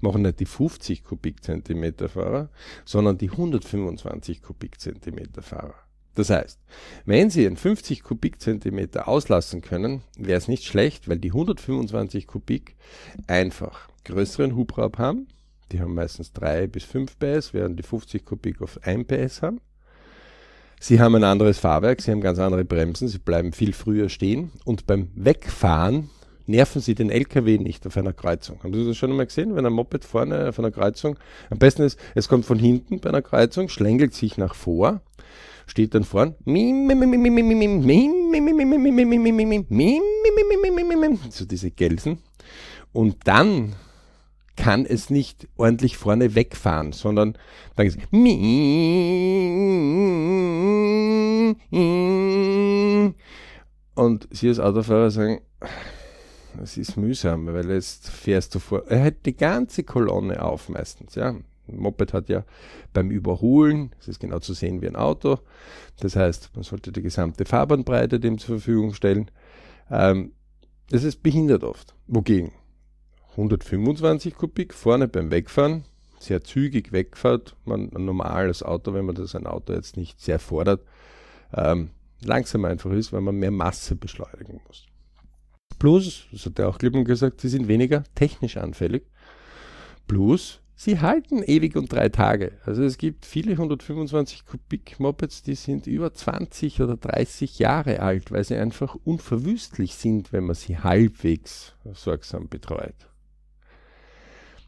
machen 0.00 0.22
nicht 0.22 0.40
die 0.40 0.46
50 0.46 1.04
Kubikzentimeter 1.04 2.08
Fahrer, 2.08 2.50
sondern 2.84 3.18
die 3.18 3.30
125 3.30 4.42
Kubikzentimeter 4.42 5.42
Fahrer. 5.42 5.74
Das 6.16 6.30
heißt, 6.30 6.58
wenn 7.04 7.28
Sie 7.28 7.46
einen 7.46 7.58
50 7.58 8.02
Kubikzentimeter 8.02 9.06
auslassen 9.06 9.60
können, 9.60 10.00
wäre 10.18 10.38
es 10.38 10.48
nicht 10.48 10.64
schlecht, 10.64 11.08
weil 11.08 11.18
die 11.18 11.28
125 11.28 12.26
Kubik 12.26 12.74
einfach 13.26 13.88
größeren 14.04 14.56
Hubraum 14.56 14.92
haben. 14.96 15.28
Die 15.72 15.80
haben 15.80 15.94
meistens 15.94 16.32
3 16.32 16.68
bis 16.68 16.84
5 16.84 17.18
PS, 17.18 17.52
während 17.52 17.78
die 17.78 17.82
50 17.82 18.24
Kubik 18.24 18.62
auf 18.62 18.82
1 18.82 19.06
PS 19.06 19.42
haben. 19.42 19.60
Sie 20.80 21.00
haben 21.00 21.14
ein 21.16 21.24
anderes 21.24 21.58
Fahrwerk, 21.58 22.00
sie 22.00 22.10
haben 22.10 22.20
ganz 22.20 22.38
andere 22.38 22.64
Bremsen, 22.64 23.08
sie 23.08 23.18
bleiben 23.18 23.52
viel 23.52 23.72
früher 23.72 24.08
stehen 24.08 24.52
und 24.64 24.86
beim 24.86 25.10
Wegfahren 25.14 26.10
nerven 26.46 26.80
Sie 26.80 26.94
den 26.94 27.10
LKW 27.10 27.58
nicht 27.58 27.86
auf 27.86 27.96
einer 27.96 28.12
Kreuzung. 28.12 28.62
Haben 28.62 28.74
Sie 28.74 28.86
das 28.86 28.96
schon 28.96 29.10
einmal 29.10 29.26
gesehen, 29.26 29.54
wenn 29.56 29.66
ein 29.66 29.72
Moped 29.72 30.04
vorne 30.04 30.48
auf 30.48 30.58
einer 30.58 30.70
Kreuzung, 30.70 31.18
am 31.50 31.58
besten 31.58 31.82
ist, 31.82 31.98
es 32.14 32.28
kommt 32.28 32.44
von 32.44 32.58
hinten 32.58 33.00
bei 33.00 33.08
einer 33.10 33.22
Kreuzung, 33.22 33.68
schlängelt 33.68 34.14
sich 34.14 34.38
nach 34.38 34.54
vor, 34.54 35.00
steht 35.66 35.94
dann 35.94 36.04
vorn, 36.04 36.34
so 41.30 41.44
diese 41.44 41.70
Gelsen, 41.70 42.18
und 42.92 43.16
dann 43.24 43.74
kann 44.56 44.86
es 44.86 45.10
nicht 45.10 45.48
ordentlich 45.56 45.96
vorne 45.98 46.34
wegfahren, 46.34 46.92
sondern 46.92 47.36
dann 47.76 47.86
ist 47.86 47.98
und 53.94 54.28
Sie 54.30 54.48
als 54.48 54.60
Autofahrer 54.60 55.10
sagen, 55.10 55.40
es 56.62 56.76
ist 56.76 56.96
mühsam, 56.96 57.46
weil 57.46 57.70
jetzt 57.70 58.08
fährst 58.08 58.54
du 58.54 58.58
vor, 58.58 58.86
er 58.88 59.04
hat 59.04 59.26
die 59.26 59.36
ganze 59.36 59.84
Kolonne 59.84 60.42
auf 60.42 60.68
meistens, 60.68 61.14
ja. 61.14 61.34
Ein 61.68 61.78
Moped 61.78 62.12
hat 62.12 62.28
ja 62.28 62.44
beim 62.92 63.10
Überholen, 63.10 63.90
das 63.98 64.08
ist 64.08 64.20
genau 64.20 64.38
zu 64.38 64.54
sehen 64.54 64.82
wie 64.82 64.86
ein 64.86 64.94
Auto, 64.94 65.38
das 65.98 66.14
heißt, 66.14 66.50
man 66.54 66.62
sollte 66.62 66.92
die 66.92 67.02
gesamte 67.02 67.44
Fahrbahnbreite 67.44 68.20
dem 68.20 68.38
zur 68.38 68.56
Verfügung 68.56 68.94
stellen. 68.94 69.30
Ähm, 69.90 70.32
das 70.90 71.02
ist 71.02 71.22
behindert 71.22 71.64
oft. 71.64 71.94
Wogegen 72.06 72.52
125 73.32 74.34
Kubik 74.34 74.72
vorne 74.72 75.08
beim 75.08 75.30
Wegfahren, 75.30 75.84
sehr 76.18 76.42
zügig 76.42 76.92
wegfährt, 76.92 77.56
man 77.64 77.90
ein 77.94 78.04
normales 78.04 78.62
Auto, 78.62 78.94
wenn 78.94 79.04
man 79.04 79.14
das 79.14 79.34
ein 79.34 79.46
Auto 79.46 79.72
jetzt 79.72 79.96
nicht 79.96 80.20
sehr 80.20 80.38
fordert, 80.38 80.82
ähm, 81.52 81.90
langsam 82.22 82.64
einfach 82.64 82.92
ist, 82.92 83.12
weil 83.12 83.20
man 83.20 83.36
mehr 83.36 83.50
Masse 83.50 83.96
beschleunigen 83.96 84.60
muss. 84.66 84.86
Plus, 85.78 86.26
das 86.32 86.46
hat 86.46 86.58
er 86.58 86.68
auch 86.68 86.78
klipp 86.78 86.94
gesagt, 87.04 87.40
sie 87.40 87.48
sind 87.48 87.68
weniger 87.68 88.04
technisch 88.14 88.56
anfällig. 88.56 89.04
Plus, 90.06 90.60
sie 90.74 91.00
halten 91.00 91.42
ewig 91.42 91.76
und 91.76 91.92
drei 91.92 92.08
Tage. 92.08 92.58
Also 92.64 92.82
es 92.82 92.98
gibt 92.98 93.26
viele 93.26 93.52
125 93.52 94.46
Kubik 94.46 94.98
Mopeds, 94.98 95.42
die 95.42 95.54
sind 95.54 95.86
über 95.86 96.12
20 96.12 96.80
oder 96.80 96.96
30 96.96 97.58
Jahre 97.58 98.00
alt, 98.00 98.32
weil 98.32 98.44
sie 98.44 98.56
einfach 98.56 98.96
unverwüstlich 99.04 99.94
sind, 99.94 100.32
wenn 100.32 100.44
man 100.44 100.54
sie 100.54 100.78
halbwegs 100.78 101.74
sorgsam 101.92 102.48
betreut. 102.48 102.96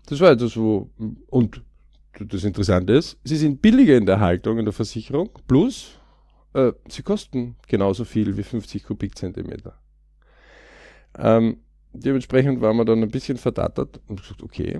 Das 0.07 0.21
war 0.21 0.31
etwas, 0.31 0.57
wo, 0.57 0.90
und 1.28 1.62
das 2.19 2.45
Interessante 2.45 2.95
ist, 2.95 3.19
sie 3.25 3.37
sind 3.37 3.62
billiger 3.62 3.97
in 3.97 4.07
der 4.07 4.21
Haltung, 4.21 4.59
in 4.59 4.64
der 4.64 4.73
Versicherung, 4.73 5.31
plus 5.47 5.99
äh, 6.55 6.73
sie 6.88 7.02
kosten 7.02 7.57
genauso 7.67 8.05
viel 8.05 8.37
wie 8.37 8.43
50 8.43 8.85
Kubikzentimeter. 8.85 9.78
Ähm, 11.17 11.59
dementsprechend 11.93 12.61
waren 12.61 12.77
wir 12.77 12.85
dann 12.85 13.03
ein 13.03 13.11
bisschen 13.11 13.38
verdattert 13.38 14.00
und 14.09 14.21
gesagt, 14.21 14.43
okay. 14.43 14.79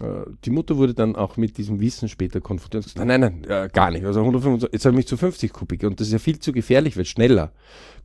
Äh, 0.00 0.30
die 0.44 0.50
Mutter 0.50 0.76
wurde 0.76 0.94
dann 0.94 1.16
auch 1.16 1.36
mit 1.36 1.58
diesem 1.58 1.80
Wissen 1.80 2.08
später 2.08 2.40
konfrontiert 2.40 2.84
und 2.84 2.92
gesagt, 2.92 3.06
nein, 3.06 3.20
nein, 3.20 3.44
nein, 3.46 3.64
äh, 3.64 3.68
gar 3.72 3.90
nicht. 3.90 4.04
Also 4.04 4.20
125, 4.20 4.72
jetzt 4.72 4.84
habe 4.84 4.94
ich 4.94 4.98
mich 4.98 5.06
zu 5.06 5.16
50 5.16 5.52
Kubik 5.52 5.84
und 5.84 6.00
das 6.00 6.08
ist 6.08 6.12
ja 6.12 6.18
viel 6.18 6.38
zu 6.38 6.52
gefährlich, 6.52 6.96
wird 6.96 7.08
schneller. 7.08 7.52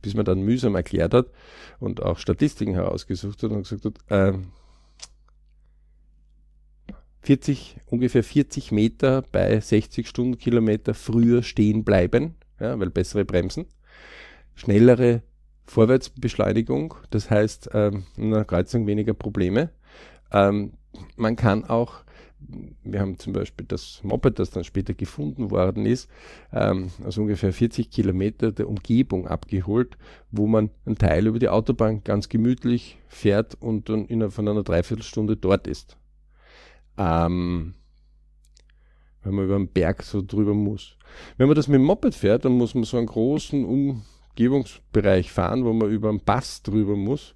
Bis 0.02 0.14
man 0.14 0.24
dann 0.24 0.40
mühsam 0.40 0.74
erklärt 0.74 1.14
hat 1.14 1.26
und 1.80 2.02
auch 2.02 2.18
Statistiken 2.18 2.74
herausgesucht 2.74 3.42
hat 3.42 3.50
und 3.50 3.62
gesagt 3.62 3.84
hat, 3.84 4.34
äh, 4.34 4.38
40, 7.22 7.76
ungefähr 7.86 8.24
40 8.24 8.72
Meter 8.72 9.22
bei 9.32 9.60
60 9.60 10.08
Stundenkilometer 10.08 10.94
früher 10.94 11.42
stehen 11.42 11.84
bleiben, 11.84 12.36
ja, 12.58 12.78
weil 12.78 12.90
bessere 12.90 13.24
Bremsen, 13.26 13.66
schnellere 14.54 15.22
Vorwärtsbeschleunigung, 15.68 16.94
das 17.10 17.30
heißt 17.30 17.70
ähm, 17.74 18.04
in 18.16 18.32
einer 18.32 18.44
Kreuzung 18.44 18.86
weniger 18.86 19.12
Probleme. 19.12 19.70
Ähm, 20.32 20.72
man 21.16 21.36
kann 21.36 21.64
auch, 21.64 22.04
wir 22.84 23.00
haben 23.00 23.18
zum 23.18 23.34
Beispiel 23.34 23.66
das 23.66 24.00
Moped, 24.02 24.38
das 24.38 24.50
dann 24.50 24.64
später 24.64 24.94
gefunden 24.94 25.50
worden 25.50 25.84
ist, 25.84 26.08
ähm, 26.52 26.90
also 27.04 27.20
ungefähr 27.20 27.52
40 27.52 27.90
Kilometer 27.90 28.50
der 28.50 28.66
Umgebung 28.66 29.28
abgeholt, 29.28 29.98
wo 30.30 30.46
man 30.46 30.70
einen 30.86 30.96
Teil 30.96 31.26
über 31.26 31.38
die 31.38 31.50
Autobahn 31.50 32.02
ganz 32.02 32.30
gemütlich 32.30 32.98
fährt 33.06 33.56
und 33.60 33.90
dann 33.90 34.06
innerhalb 34.06 34.32
von 34.32 34.48
einer 34.48 34.62
Dreiviertelstunde 34.62 35.36
dort 35.36 35.66
ist. 35.66 35.98
Ähm, 36.96 37.74
wenn 39.22 39.34
man 39.34 39.44
über 39.44 39.56
einen 39.56 39.68
Berg 39.68 40.02
so 40.02 40.22
drüber 40.22 40.54
muss. 40.54 40.96
Wenn 41.36 41.48
man 41.48 41.56
das 41.56 41.68
mit 41.68 41.74
dem 41.74 41.84
Moped 41.84 42.14
fährt, 42.14 42.46
dann 42.46 42.52
muss 42.52 42.74
man 42.74 42.84
so 42.84 42.96
einen 42.96 43.06
großen 43.06 43.66
um 43.66 44.04
Umgebungsbereich 44.38 45.32
fahren, 45.32 45.64
wo 45.64 45.72
man 45.72 45.90
über 45.90 46.08
einen 46.08 46.20
Pass 46.20 46.62
drüber 46.62 46.94
muss, 46.94 47.34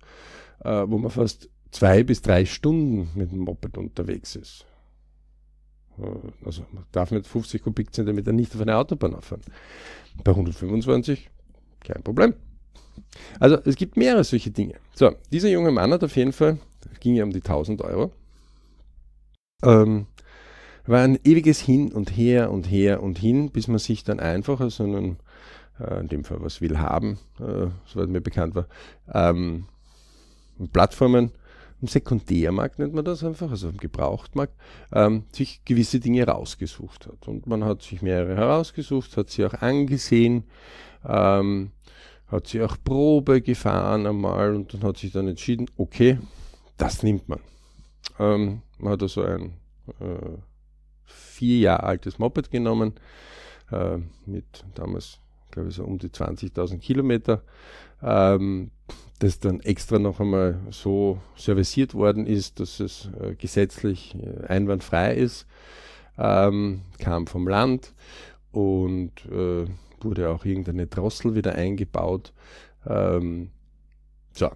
äh, 0.65 0.85
wo 0.87 0.99
man 0.99 1.11
fast 1.11 1.49
zwei 1.73 2.05
bis 2.05 2.23
drei 2.23 2.45
Stunden 2.45 3.11
mit 3.15 3.33
dem 3.33 3.41
Moped 3.41 3.77
unterwegs 3.77 4.37
ist. 4.37 4.65
Äh, 5.99 6.47
also 6.47 6.65
man 6.73 6.85
darf 6.93 7.11
mit 7.11 7.27
50 7.27 7.63
Kubikzentimeter 7.63 8.33
nicht 8.33 8.55
auf 8.55 8.61
eine 8.61 8.77
Autobahn 8.77 9.17
auffahren. 9.17 9.43
Bei 10.23 10.31
125 10.31 11.29
kein 11.81 12.03
Problem. 12.05 12.35
Also 13.41 13.57
es 13.65 13.75
gibt 13.75 13.97
mehrere 13.97 14.23
solche 14.23 14.53
Dinge. 14.53 14.75
So, 14.95 15.13
dieser 15.33 15.49
junge 15.49 15.73
Mann 15.73 15.93
hat 15.93 16.05
auf 16.05 16.15
jeden 16.15 16.33
Fall, 16.33 16.59
ging 17.01 17.17
ja 17.17 17.25
um 17.25 17.33
die 17.33 17.41
1000 17.41 17.83
Euro, 17.83 18.13
ähm, 19.65 20.07
war 20.87 21.03
ein 21.03 21.19
ewiges 21.25 21.61
Hin 21.61 21.93
und 21.93 22.17
Her 22.17 22.53
und 22.53 22.71
Her 22.71 23.03
und 23.03 23.19
Hin, 23.19 23.51
bis 23.51 23.67
man 23.67 23.79
sich 23.79 24.05
dann 24.05 24.21
einfach 24.21 24.61
aus 24.61 24.81
einem 24.81 25.17
in 26.01 26.09
dem 26.09 26.25
Fall 26.25 26.41
was 26.41 26.61
will 26.61 26.79
haben, 26.79 27.19
äh, 27.41 27.69
soweit 27.87 28.09
mir 28.09 28.21
bekannt 28.21 28.55
war, 28.55 28.67
ähm, 29.13 29.67
Plattformen, 30.73 31.33
im 31.81 31.89
Sekundärmarkt 31.89 32.79
nennt 32.79 32.95
man 32.95 33.05
das 33.05 33.25
einfach, 33.25 33.51
also 33.51 33.69
im 33.69 33.77
Gebrauchtmarkt, 33.77 34.55
ähm, 34.93 35.25
sich 35.33 35.65
gewisse 35.65 35.99
Dinge 35.99 36.25
rausgesucht 36.25 37.09
hat. 37.09 37.27
Und 37.27 37.49
man 37.49 37.65
hat 37.65 37.83
sich 37.83 38.03
mehrere 38.03 38.37
herausgesucht, 38.37 39.17
hat 39.17 39.31
sie 39.31 39.45
auch 39.45 39.55
angesehen, 39.55 40.45
ähm, 41.05 41.73
hat 42.29 42.47
sie 42.47 42.63
auch 42.63 42.77
Probe 42.85 43.43
gefahren 43.43 44.07
einmal 44.07 44.55
und 44.55 44.73
dann 44.73 44.85
hat 44.85 44.97
sich 44.97 45.11
dann 45.11 45.27
entschieden, 45.27 45.67
okay, 45.77 46.19
das 46.77 47.03
nimmt 47.03 47.29
man. 47.29 47.41
Ähm, 48.21 48.63
man 48.79 48.93
hat 48.93 49.03
also 49.03 49.23
ein 49.23 49.55
äh, 49.99 50.39
vier 51.05 51.59
Jahre 51.59 51.83
altes 51.83 52.21
Moped 52.21 52.53
genommen, 52.53 52.95
äh, 53.73 53.99
mit 54.25 54.65
damals 54.75 55.19
glaube 55.53 55.69
ich, 55.69 55.77
so 55.77 55.85
um 55.85 55.99
die 55.99 56.09
20.000 56.09 56.79
Kilometer, 56.79 57.43
ähm, 58.03 58.73
das 59.21 59.39
dann 59.39 59.61
extra 59.61 60.01
noch 60.01 60.19
einmal 60.19 60.59
so 60.71 61.19
serviciert 61.37 61.95
worden 61.95 62.27
ist, 62.27 62.59
dass 62.59 62.81
es 62.81 63.09
äh, 63.21 63.37
gesetzlich 63.37 64.17
äh, 64.17 64.47
einwandfrei 64.47 65.15
ist, 65.15 65.47
ähm, 66.19 66.83
kam 66.99 67.29
vom 67.29 67.47
Land 67.47 67.95
und 68.51 69.13
äh, 69.31 69.67
wurde 70.01 70.31
auch 70.31 70.45
irgendeine 70.45 70.89
Drossel 70.89 71.37
wieder 71.37 71.55
eingebaut. 71.55 72.33
Ähm, 72.85 73.51
so. 74.33 74.51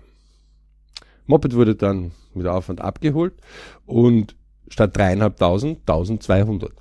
Moped 1.26 1.54
wurde 1.54 1.76
dann 1.76 2.12
mit 2.34 2.46
Aufwand 2.46 2.80
abgeholt 2.80 3.34
und 3.84 4.36
statt 4.68 4.96
dreieinhalbtausend, 4.96 5.80
1200. 5.80 6.72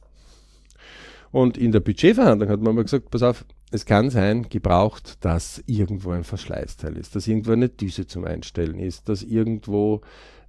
Und 1.36 1.58
in 1.58 1.74
der 1.74 1.82
Budgetverhandlung 1.82 2.50
hat 2.50 2.62
man 2.62 2.76
mal 2.76 2.84
gesagt, 2.84 3.12
pass 3.12 3.22
auf, 3.22 3.44
es 3.70 3.86
kann 3.86 4.10
sein, 4.10 4.48
gebraucht, 4.48 5.18
dass 5.20 5.62
irgendwo 5.66 6.12
ein 6.12 6.24
Verschleißteil 6.24 6.96
ist, 6.96 7.14
dass 7.14 7.28
irgendwo 7.28 7.52
eine 7.52 7.68
Düse 7.68 8.08
zum 8.08 8.24
Einstellen 8.24 8.80
ist, 8.80 9.10
dass 9.10 9.22
irgendwo 9.22 10.00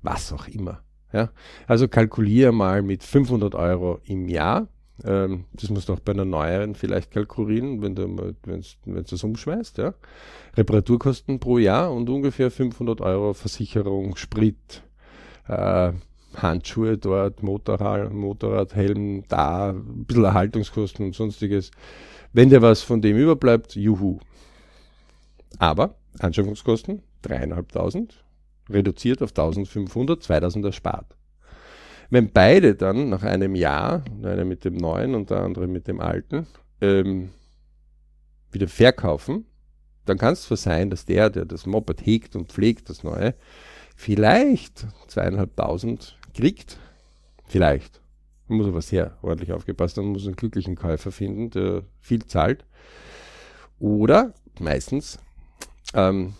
was 0.02 0.32
auch 0.32 0.46
immer. 0.46 0.84
Ja? 1.12 1.30
Also 1.66 1.88
kalkuliere 1.88 2.52
mal 2.52 2.82
mit 2.82 3.02
500 3.02 3.56
Euro 3.56 3.98
im 4.04 4.28
Jahr. 4.28 4.68
Ähm, 5.02 5.46
das 5.54 5.70
musst 5.70 5.88
du 5.88 5.92
auch 5.92 5.98
bei 5.98 6.12
einer 6.12 6.24
neueren 6.24 6.76
vielleicht 6.76 7.10
kalkulieren, 7.10 7.82
wenn 7.82 7.96
du 7.96 8.36
wenn 8.44 8.62
du 8.84 9.02
das 9.02 9.24
umschmeißt. 9.24 9.78
Ja? 9.78 9.94
Reparaturkosten 10.56 11.40
pro 11.40 11.58
Jahr 11.58 11.92
und 11.92 12.08
ungefähr 12.08 12.52
500 12.52 13.00
Euro 13.00 13.34
Versicherung, 13.34 14.14
Sprit, 14.14 14.84
äh, 15.48 15.94
Handschuhe 16.34 16.98
dort, 16.98 17.42
Motorrad, 17.42 18.12
Motorradhelm 18.12 19.24
da, 19.28 19.70
ein 19.70 20.04
bisschen 20.04 20.24
Erhaltungskosten 20.24 21.06
und 21.06 21.14
sonstiges. 21.14 21.70
Wenn 22.32 22.50
dir 22.50 22.62
was 22.62 22.82
von 22.82 23.00
dem 23.00 23.16
überbleibt, 23.16 23.74
juhu. 23.74 24.18
Aber 25.58 25.96
Anschaffungskosten 26.18 27.02
3.500, 27.24 28.10
reduziert 28.68 29.22
auf 29.22 29.32
1.500, 29.32 30.22
2.000 30.22 30.66
erspart. 30.66 31.16
Wenn 32.10 32.32
beide 32.32 32.74
dann 32.74 33.08
nach 33.08 33.22
einem 33.22 33.54
Jahr, 33.54 34.04
einer 34.22 34.44
mit 34.44 34.64
dem 34.64 34.76
neuen 34.76 35.14
und 35.14 35.30
der 35.30 35.40
andere 35.40 35.66
mit 35.66 35.88
dem 35.88 36.00
alten, 36.00 36.46
ähm, 36.80 37.30
wieder 38.52 38.68
verkaufen, 38.68 39.46
dann 40.04 40.18
kann 40.18 40.34
es 40.34 40.42
zwar 40.42 40.56
sein, 40.56 40.88
dass 40.90 41.04
der, 41.04 41.30
der 41.30 41.44
das 41.44 41.66
Moped 41.66 42.04
hegt 42.06 42.36
und 42.36 42.52
pflegt, 42.52 42.88
das 42.90 43.02
neue, 43.02 43.34
vielleicht 43.96 44.86
zweieinhalbtausend 45.08 46.18
kriegt. 46.34 46.78
Vielleicht. 47.46 48.00
Man 48.46 48.58
muss 48.58 48.68
aber 48.68 48.82
sehr 48.82 49.16
ordentlich 49.22 49.52
aufgepasst 49.52 49.96
haben, 49.96 50.12
muss 50.12 50.26
einen 50.26 50.36
glücklichen 50.36 50.76
Käufer 50.76 51.10
finden, 51.10 51.50
der 51.50 51.82
viel 52.00 52.24
zahlt. 52.26 52.64
Oder 53.80 54.34
meistens 54.60 55.18
ähm, 55.94 56.34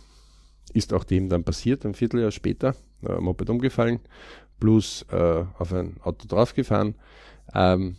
ist 0.72 0.92
auch 0.92 1.04
dem 1.04 1.28
dann 1.28 1.42
passiert, 1.42 1.84
ein 1.84 1.94
Vierteljahr 1.94 2.30
später, 2.30 2.76
äh, 3.02 3.18
Moped 3.18 3.50
umgefallen, 3.50 4.00
plus 4.60 5.04
äh, 5.10 5.44
auf 5.58 5.72
ein 5.72 5.96
Auto 6.02 6.28
draufgefahren, 6.28 6.94
ähm, 7.54 7.96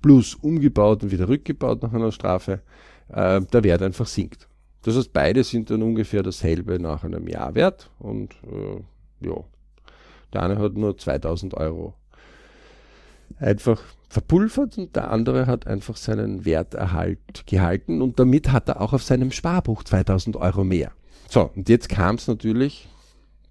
plus 0.00 0.34
umgebaut 0.34 1.02
und 1.02 1.10
wieder 1.10 1.28
rückgebaut 1.28 1.82
nach 1.82 1.92
einer 1.92 2.12
Strafe, 2.12 2.60
äh, 3.08 3.40
der 3.40 3.64
Wert 3.64 3.82
einfach 3.82 4.06
sinkt. 4.06 4.48
Das 4.82 4.96
heißt, 4.96 5.12
beide 5.12 5.44
sind 5.44 5.70
dann 5.70 5.82
ungefähr 5.82 6.22
dasselbe 6.22 6.78
nach 6.78 7.04
einem 7.04 7.28
Jahr 7.28 7.54
wert 7.54 7.90
und 7.98 8.34
äh, 8.44 9.26
ja, 9.26 9.44
der 10.32 10.42
eine 10.42 10.58
hat 10.58 10.74
nur 10.74 10.96
2000 10.96 11.54
Euro 11.54 11.94
einfach 13.38 13.82
verpulvert 14.08 14.76
und 14.78 14.94
der 14.96 15.10
andere 15.10 15.46
hat 15.46 15.66
einfach 15.66 15.96
seinen 15.96 16.44
Werterhalt 16.44 17.46
gehalten 17.46 18.02
und 18.02 18.18
damit 18.18 18.52
hat 18.52 18.68
er 18.68 18.80
auch 18.80 18.92
auf 18.92 19.02
seinem 19.02 19.30
Sparbuch 19.30 19.84
2000 19.84 20.36
Euro 20.36 20.64
mehr. 20.64 20.92
So, 21.28 21.50
und 21.54 21.68
jetzt 21.68 21.88
kam 21.88 22.16
es 22.16 22.28
natürlich, 22.28 22.88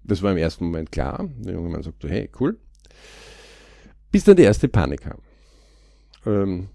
das 0.04 0.22
war 0.22 0.30
im 0.32 0.38
ersten 0.38 0.66
Moment 0.66 0.92
klar, 0.92 1.28
der 1.38 1.54
junge 1.54 1.70
Mann 1.70 1.82
sagte, 1.82 2.08
hey, 2.08 2.30
cool, 2.38 2.58
bis 4.12 4.24
dann 4.24 4.36
die 4.36 4.44
erste 4.44 4.68
Panik 4.68 5.00
kam. 5.00 5.18
Ähm, 6.26 6.68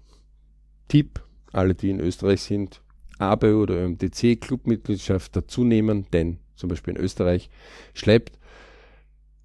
Tipp, 0.88 1.20
alle, 1.52 1.74
die 1.74 1.90
in 1.90 2.00
Österreich 2.00 2.42
sind, 2.42 2.82
ABE 3.18 3.56
oder 3.56 3.74
ÖMTC 3.74 4.40
Clubmitgliedschaft 4.40 5.36
dazu 5.36 5.64
nehmen, 5.64 6.06
denn 6.12 6.38
zum 6.54 6.68
Beispiel 6.68 6.94
in 6.96 7.00
Österreich 7.00 7.50
schleppt 7.94 8.38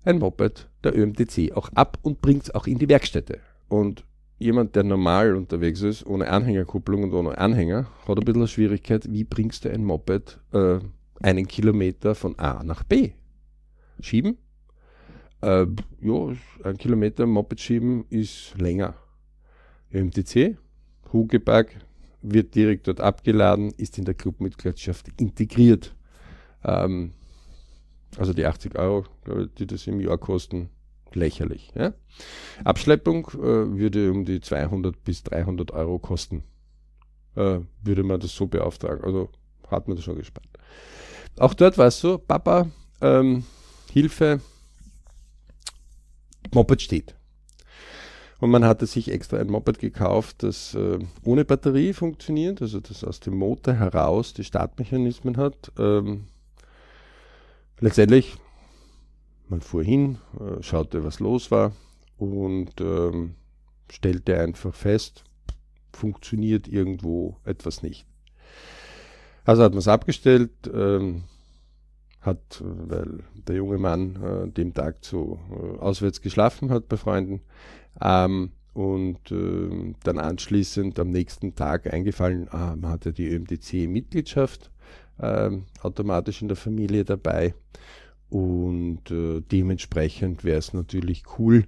ein 0.03 0.19
Moped 0.19 0.69
der 0.83 0.97
ÖMTC 0.97 1.53
auch 1.55 1.69
ab 1.73 1.97
und 2.01 2.21
bringt 2.21 2.43
es 2.43 2.55
auch 2.55 2.67
in 2.67 2.77
die 2.77 2.89
Werkstätte. 2.89 3.39
Und 3.69 4.03
jemand, 4.37 4.75
der 4.75 4.83
normal 4.83 5.35
unterwegs 5.35 5.81
ist, 5.81 6.05
ohne 6.05 6.29
Anhängerkupplung 6.29 7.03
und 7.03 7.13
ohne 7.13 7.37
Anhänger, 7.37 7.87
hat 8.07 8.17
ein 8.17 8.25
bisschen 8.25 8.41
eine 8.41 8.47
Schwierigkeit, 8.47 9.11
wie 9.11 9.23
bringst 9.23 9.65
du 9.65 9.71
ein 9.71 9.85
Moped 9.85 10.39
äh, 10.51 10.79
einen 11.21 11.47
Kilometer 11.47 12.15
von 12.15 12.37
A 12.37 12.63
nach 12.63 12.83
B? 12.83 13.11
Schieben? 14.01 14.37
Äh, 15.41 15.65
ja, 16.01 16.33
ein 16.63 16.77
Kilometer 16.77 17.25
Moped 17.25 17.59
schieben 17.59 18.05
ist 18.09 18.55
länger. 18.57 18.95
ÖMTC, 19.93 20.57
Hugeberg, 21.11 21.69
wird 22.23 22.55
direkt 22.55 22.87
dort 22.87 23.01
abgeladen, 23.01 23.71
ist 23.77 23.97
in 23.97 24.05
der 24.05 24.13
Clubmitgliedschaft 24.15 25.09
integriert. 25.19 25.95
Ähm, 26.63 27.11
also 28.17 28.33
die 28.33 28.45
80 28.45 28.77
Euro, 28.77 29.05
die 29.57 29.67
das 29.67 29.87
im 29.87 29.99
Jahr 29.99 30.17
kosten, 30.17 30.69
lächerlich. 31.13 31.71
Ja? 31.75 31.93
Abschleppung 32.63 33.27
äh, 33.33 33.77
würde 33.77 34.11
um 34.11 34.25
die 34.25 34.41
200 34.41 35.03
bis 35.03 35.23
300 35.23 35.71
Euro 35.71 35.99
kosten. 35.99 36.43
Äh, 37.35 37.59
würde 37.81 38.03
man 38.03 38.19
das 38.19 38.33
so 38.33 38.47
beauftragen. 38.47 39.03
Also 39.03 39.29
hat 39.69 39.87
man 39.87 39.97
das 39.97 40.05
schon 40.05 40.17
gespart. 40.17 40.47
Auch 41.37 41.53
dort 41.53 41.77
war 41.77 41.87
es 41.87 41.99
so, 41.99 42.17
Papa, 42.17 42.69
ähm, 43.01 43.43
Hilfe, 43.91 44.39
Moped 46.53 46.81
steht. 46.81 47.15
Und 48.43 48.51
man 48.51 48.65
hatte 48.65 48.87
sich 48.87 49.09
extra 49.09 49.37
ein 49.37 49.47
Moped 49.47 49.79
gekauft, 49.79 50.43
das 50.43 50.75
äh, 50.75 50.99
ohne 51.23 51.45
Batterie 51.45 51.93
funktioniert, 51.93 52.61
also 52.61 52.81
das 52.81 53.05
aus 53.05 53.21
dem 53.21 53.37
Motor 53.37 53.75
heraus 53.75 54.33
die 54.33 54.43
Startmechanismen 54.43 55.37
hat. 55.37 55.71
Ähm, 55.79 56.25
letztendlich, 57.79 58.35
man 59.47 59.61
fuhr 59.61 59.81
hin, 59.81 60.17
äh, 60.41 60.61
schaute, 60.61 61.05
was 61.05 61.21
los 61.21 61.51
war 61.51 61.71
und 62.17 62.81
ähm, 62.81 63.35
stellte 63.89 64.37
einfach 64.37 64.73
fest, 64.73 65.23
funktioniert 65.93 66.67
irgendwo 66.67 67.37
etwas 67.45 67.81
nicht. 67.81 68.05
Also 69.45 69.63
hat 69.63 69.71
man 69.71 69.79
es 69.79 69.87
abgestellt, 69.87 70.51
ähm, 70.73 71.23
hat, 72.19 72.61
weil 72.61 73.19
der 73.47 73.55
junge 73.55 73.77
Mann 73.77 74.21
äh, 74.21 74.49
dem 74.49 74.73
Tag 74.73 75.01
zu 75.03 75.39
äh, 75.49 75.79
auswärts 75.79 76.21
geschlafen 76.21 76.71
hat 76.71 76.89
bei 76.89 76.97
Freunden, 76.97 77.41
ähm, 78.01 78.51
und 78.73 79.31
äh, 79.31 79.93
dann 80.03 80.17
anschließend 80.17 80.99
am 80.99 81.11
nächsten 81.11 81.55
Tag 81.55 81.93
eingefallen, 81.93 82.47
ah, 82.49 82.75
man 82.75 82.91
hat 82.91 83.05
ja 83.05 83.11
die 83.11 83.27
ÖMDC-Mitgliedschaft 83.27 84.71
äh, 85.19 85.51
automatisch 85.81 86.41
in 86.41 86.47
der 86.47 86.57
Familie 86.57 87.05
dabei. 87.05 87.53
Und 88.29 89.11
äh, 89.11 89.41
dementsprechend 89.41 90.43
wäre 90.43 90.57
es 90.57 90.73
natürlich 90.73 91.21
cool, 91.37 91.65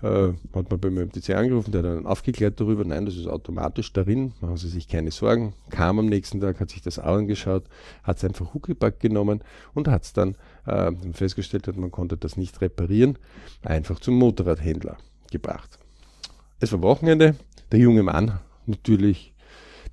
äh, 0.00 0.28
hat 0.54 0.70
man 0.70 0.80
beim 0.80 0.96
ÖMTC 0.96 1.34
angerufen, 1.34 1.70
der 1.70 1.82
hat 1.82 1.90
dann 1.90 2.06
aufgeklärt 2.06 2.58
darüber, 2.58 2.82
nein, 2.82 3.04
das 3.04 3.16
ist 3.16 3.26
automatisch 3.26 3.92
darin, 3.92 4.32
machen 4.40 4.56
Sie 4.56 4.70
sich 4.70 4.88
keine 4.88 5.10
Sorgen. 5.10 5.52
Kam 5.68 5.98
am 5.98 6.06
nächsten 6.06 6.40
Tag, 6.40 6.60
hat 6.60 6.70
sich 6.70 6.80
das 6.80 6.98
auch 6.98 7.16
angeschaut, 7.16 7.64
hat 8.04 8.16
es 8.16 8.24
einfach 8.24 8.54
Huckepack 8.54 9.00
genommen 9.00 9.44
und 9.74 9.86
hat 9.86 10.04
es 10.04 10.14
dann 10.14 10.36
äh, 10.64 10.92
festgestellt, 11.12 11.68
hat, 11.68 11.76
man 11.76 11.90
konnte 11.90 12.16
das 12.16 12.38
nicht 12.38 12.58
reparieren, 12.62 13.18
einfach 13.62 14.00
zum 14.00 14.14
Motorradhändler 14.14 14.96
gebracht. 15.30 15.78
Es 16.60 16.72
war 16.72 16.82
Wochenende, 16.82 17.36
der 17.70 17.80
junge 17.80 18.02
Mann 18.02 18.40
natürlich 18.66 19.34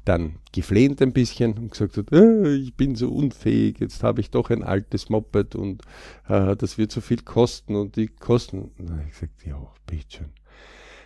dann 0.06 0.36
geflehnt 0.52 1.02
ein 1.02 1.14
bisschen 1.14 1.58
und 1.58 1.72
gesagt 1.72 1.98
hat, 1.98 2.12
äh, 2.12 2.56
ich 2.56 2.76
bin 2.76 2.96
so 2.96 3.10
unfähig, 3.10 3.80
jetzt 3.80 4.04
habe 4.04 4.22
ich 4.22 4.30
doch 4.30 4.52
ein 4.52 4.64
altes 4.64 5.10
Moped 5.10 5.56
und 5.56 5.82
äh, 6.30 6.56
das 6.56 6.78
wird 6.78 6.92
so 6.92 7.02
viel 7.02 7.22
kosten 7.24 7.76
und 7.76 7.96
die 7.96 8.08
Kosten. 8.08 8.72
Na, 8.78 9.04
ich 9.08 9.14
gesagt, 9.20 9.46
ja, 9.46 9.58
bitteschön. 9.88 10.30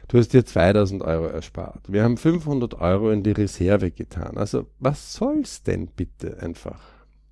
Du 0.10 0.18
hast 0.18 0.34
dir 0.34 0.44
2000 0.44 1.04
Euro 1.04 1.28
erspart. 1.28 1.82
Wir 1.88 2.04
haben 2.04 2.18
500 2.18 2.74
Euro 2.76 3.12
in 3.12 3.24
die 3.24 3.32
Reserve 3.32 3.92
getan. 3.92 4.38
Also 4.38 4.66
was 4.80 5.14
soll's 5.14 5.64
denn 5.64 5.88
bitte 5.88 6.40
einfach? 6.42 6.82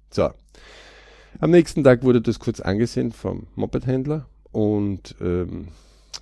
So. 0.10 0.30
Am 1.40 1.52
nächsten 1.52 1.84
Tag 1.84 2.04
wurde 2.04 2.22
das 2.22 2.40
kurz 2.40 2.60
angesehen 2.60 3.12
vom 3.12 3.48
Mopedhändler 3.56 4.28
und 4.52 5.16
ähm, 5.22 5.70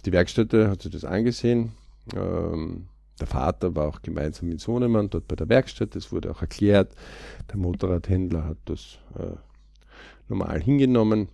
die 0.06 0.12
Werkstätte 0.12 0.70
hat 0.70 0.82
sich 0.82 0.92
das 0.92 1.06
angesehen. 1.06 1.72
Ähm, 2.16 2.88
der 3.20 3.28
Vater 3.28 3.76
war 3.76 3.88
auch 3.88 4.02
gemeinsam 4.02 4.50
mit 4.50 4.60
Sohnemann 4.60 5.10
dort 5.10 5.28
bei 5.28 5.36
der 5.36 5.50
Werkstatt. 5.50 5.96
Das 5.96 6.12
wurde 6.12 6.32
auch 6.32 6.42
erklärt. 6.42 6.94
Der 7.50 7.58
Motorradhändler 7.58 8.44
hat 8.44 8.58
das 8.66 8.98
äh, 9.18 9.38
normal 10.28 10.62
hingenommen 10.62 11.30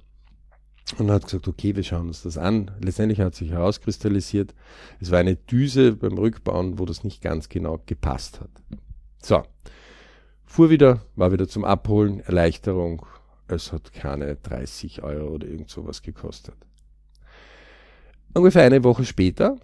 und 0.98 1.10
hat 1.10 1.26
gesagt, 1.26 1.48
okay, 1.48 1.76
wir 1.76 1.84
schauen 1.84 2.08
uns 2.08 2.24
das 2.24 2.38
an. 2.38 2.72
Letztendlich 2.82 3.20
hat 3.20 3.36
sich 3.36 3.52
herauskristallisiert, 3.52 4.54
es 5.00 5.12
war 5.12 5.20
eine 5.20 5.36
Düse 5.36 5.94
beim 5.94 6.18
Rückbauen, 6.18 6.80
wo 6.80 6.86
das 6.86 7.04
nicht 7.04 7.22
ganz 7.22 7.50
genau 7.50 7.82
gepasst 7.86 8.42
hat. 8.42 8.50
So, 9.22 9.44
fuhr 10.46 10.70
wieder, 10.70 11.02
war 11.16 11.32
wieder 11.32 11.48
zum 11.48 11.66
Abholen, 11.66 12.20
Erleichterung. 12.20 13.06
Es 13.48 13.72
hat 13.72 13.94
keine 13.94 14.36
30 14.36 15.04
Euro 15.04 15.30
oder 15.36 15.48
irgend 15.48 15.70
sowas 15.70 16.02
gekostet. 16.02 16.56
Ungefähr 18.34 18.64
eine 18.64 18.84
Woche 18.84 19.04
später 19.04 19.58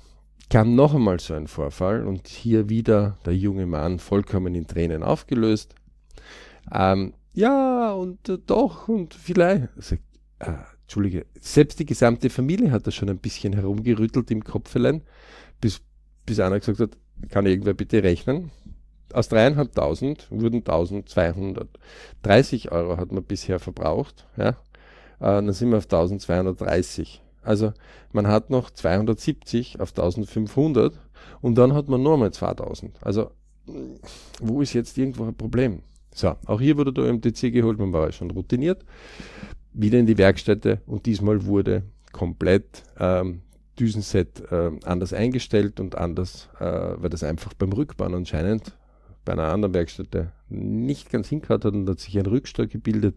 kam 0.50 0.76
noch 0.76 0.94
einmal 0.94 1.20
so 1.20 1.34
ein 1.34 1.48
Vorfall 1.48 2.06
und 2.06 2.28
hier 2.28 2.70
wieder 2.70 3.18
der 3.26 3.36
junge 3.36 3.66
Mann 3.66 4.00
vollkommen 4.00 4.56
in 4.56 4.68
Tränen 4.68 5.04
aufgelöst. 5.04 5.76
Ähm, 6.72 7.14
ja, 7.34 7.94
und 7.94 8.28
äh, 8.28 8.38
doch, 8.46 8.90
und 8.90 9.14
vielleicht. 9.14 9.70
Sagt, 9.78 10.04
äh, 10.40 10.54
Entschuldige, 10.82 11.26
selbst 11.40 11.80
die 11.80 11.86
gesamte 11.86 12.30
Familie 12.30 12.72
hat 12.72 12.88
da 12.88 12.92
schon 12.92 13.10
ein 13.10 13.20
bisschen 13.20 13.54
herumgerüttelt 13.54 14.32
im 14.32 14.44
Kopfelein, 14.44 15.02
bis, 15.60 15.82
bis 16.26 16.40
einer 16.40 16.60
gesagt 16.60 16.80
hat, 16.80 16.98
kann 17.30 17.46
irgendwer 17.46 17.74
bitte 17.74 18.04
rechnen? 18.04 18.52
Aus 19.14 19.30
dreieinhalbtausend 19.30 20.28
wurden 20.30 20.58
1230 20.58 22.72
Euro 22.72 22.98
hat 22.98 23.12
man 23.12 23.24
bisher 23.24 23.60
verbraucht, 23.60 24.28
ja. 24.38 24.50
Äh, 24.50 24.54
dann 25.20 25.52
sind 25.54 25.72
wir 25.72 25.78
auf 25.78 25.86
1230. 25.86 27.22
Also 27.48 27.72
man 28.12 28.28
hat 28.28 28.50
noch 28.50 28.70
270 28.70 29.80
auf 29.80 29.90
1500 29.90 31.00
und 31.42 31.58
dann 31.58 31.74
hat 31.74 31.88
man 31.88 32.04
nochmal 32.04 32.32
2000. 32.32 32.96
Also 33.02 33.32
wo 34.42 34.62
ist 34.62 34.74
jetzt 34.74 34.98
irgendwo 34.98 35.24
ein 35.26 35.36
Problem? 35.36 35.82
So, 36.14 36.36
auch 36.46 36.60
hier 36.60 36.78
wurde 36.78 36.92
der 36.92 37.14
MTC 37.14 37.54
geholt, 37.54 37.80
man 37.80 37.94
war 37.94 38.08
ja 38.08 38.12
schon 38.12 38.32
routiniert. 38.32 38.84
Wieder 39.72 39.98
in 39.98 40.06
die 40.06 40.18
Werkstätte 40.18 40.82
und 40.88 41.06
diesmal 41.06 41.46
wurde 41.46 41.84
komplett 42.12 42.84
ähm, 43.00 43.42
Düsenset 43.80 44.52
äh, 44.52 44.72
anders 44.84 45.14
eingestellt 45.14 45.80
und 45.80 45.96
anders, 45.96 46.50
äh, 46.60 46.66
weil 46.66 47.10
das 47.10 47.24
einfach 47.24 47.54
beim 47.54 47.72
Rückbauen 47.72 48.14
anscheinend 48.14 48.76
bei 49.24 49.34
einer 49.34 49.54
anderen 49.54 49.74
Werkstätte 49.74 50.34
nicht 50.50 51.12
ganz 51.12 51.30
hingehört 51.30 51.64
hat 51.64 51.74
und 51.74 51.88
hat 51.88 52.00
sich 52.00 52.18
ein 52.18 52.26
Rückstau 52.26 52.66
gebildet. 52.66 53.16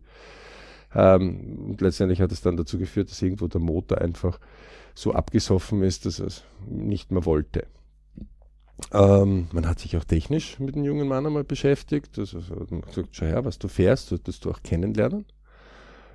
Ähm, 0.94 1.68
und 1.68 1.80
letztendlich 1.80 2.20
hat 2.20 2.32
es 2.32 2.42
dann 2.42 2.56
dazu 2.56 2.78
geführt, 2.78 3.10
dass 3.10 3.22
irgendwo 3.22 3.46
der 3.46 3.60
Motor 3.60 3.98
einfach 3.98 4.40
so 4.94 5.12
abgesoffen 5.12 5.82
ist, 5.82 6.06
dass 6.06 6.18
es 6.18 6.44
nicht 6.68 7.12
mehr 7.12 7.24
wollte. 7.24 7.66
Ähm, 8.92 9.48
man 9.52 9.68
hat 9.68 9.78
sich 9.78 9.96
auch 9.96 10.04
technisch 10.04 10.58
mit 10.58 10.74
dem 10.74 10.84
jungen 10.84 11.06
Mann 11.06 11.26
einmal 11.26 11.44
beschäftigt. 11.44 12.18
Also 12.18 12.40
hat 12.40 12.70
man 12.70 12.80
gesagt, 12.80 13.10
schau 13.12 13.26
her, 13.26 13.44
was 13.44 13.58
du 13.58 13.68
fährst, 13.68 14.08
solltest 14.08 14.44
du 14.44 14.50
auch 14.50 14.62
kennenlernen. 14.62 15.26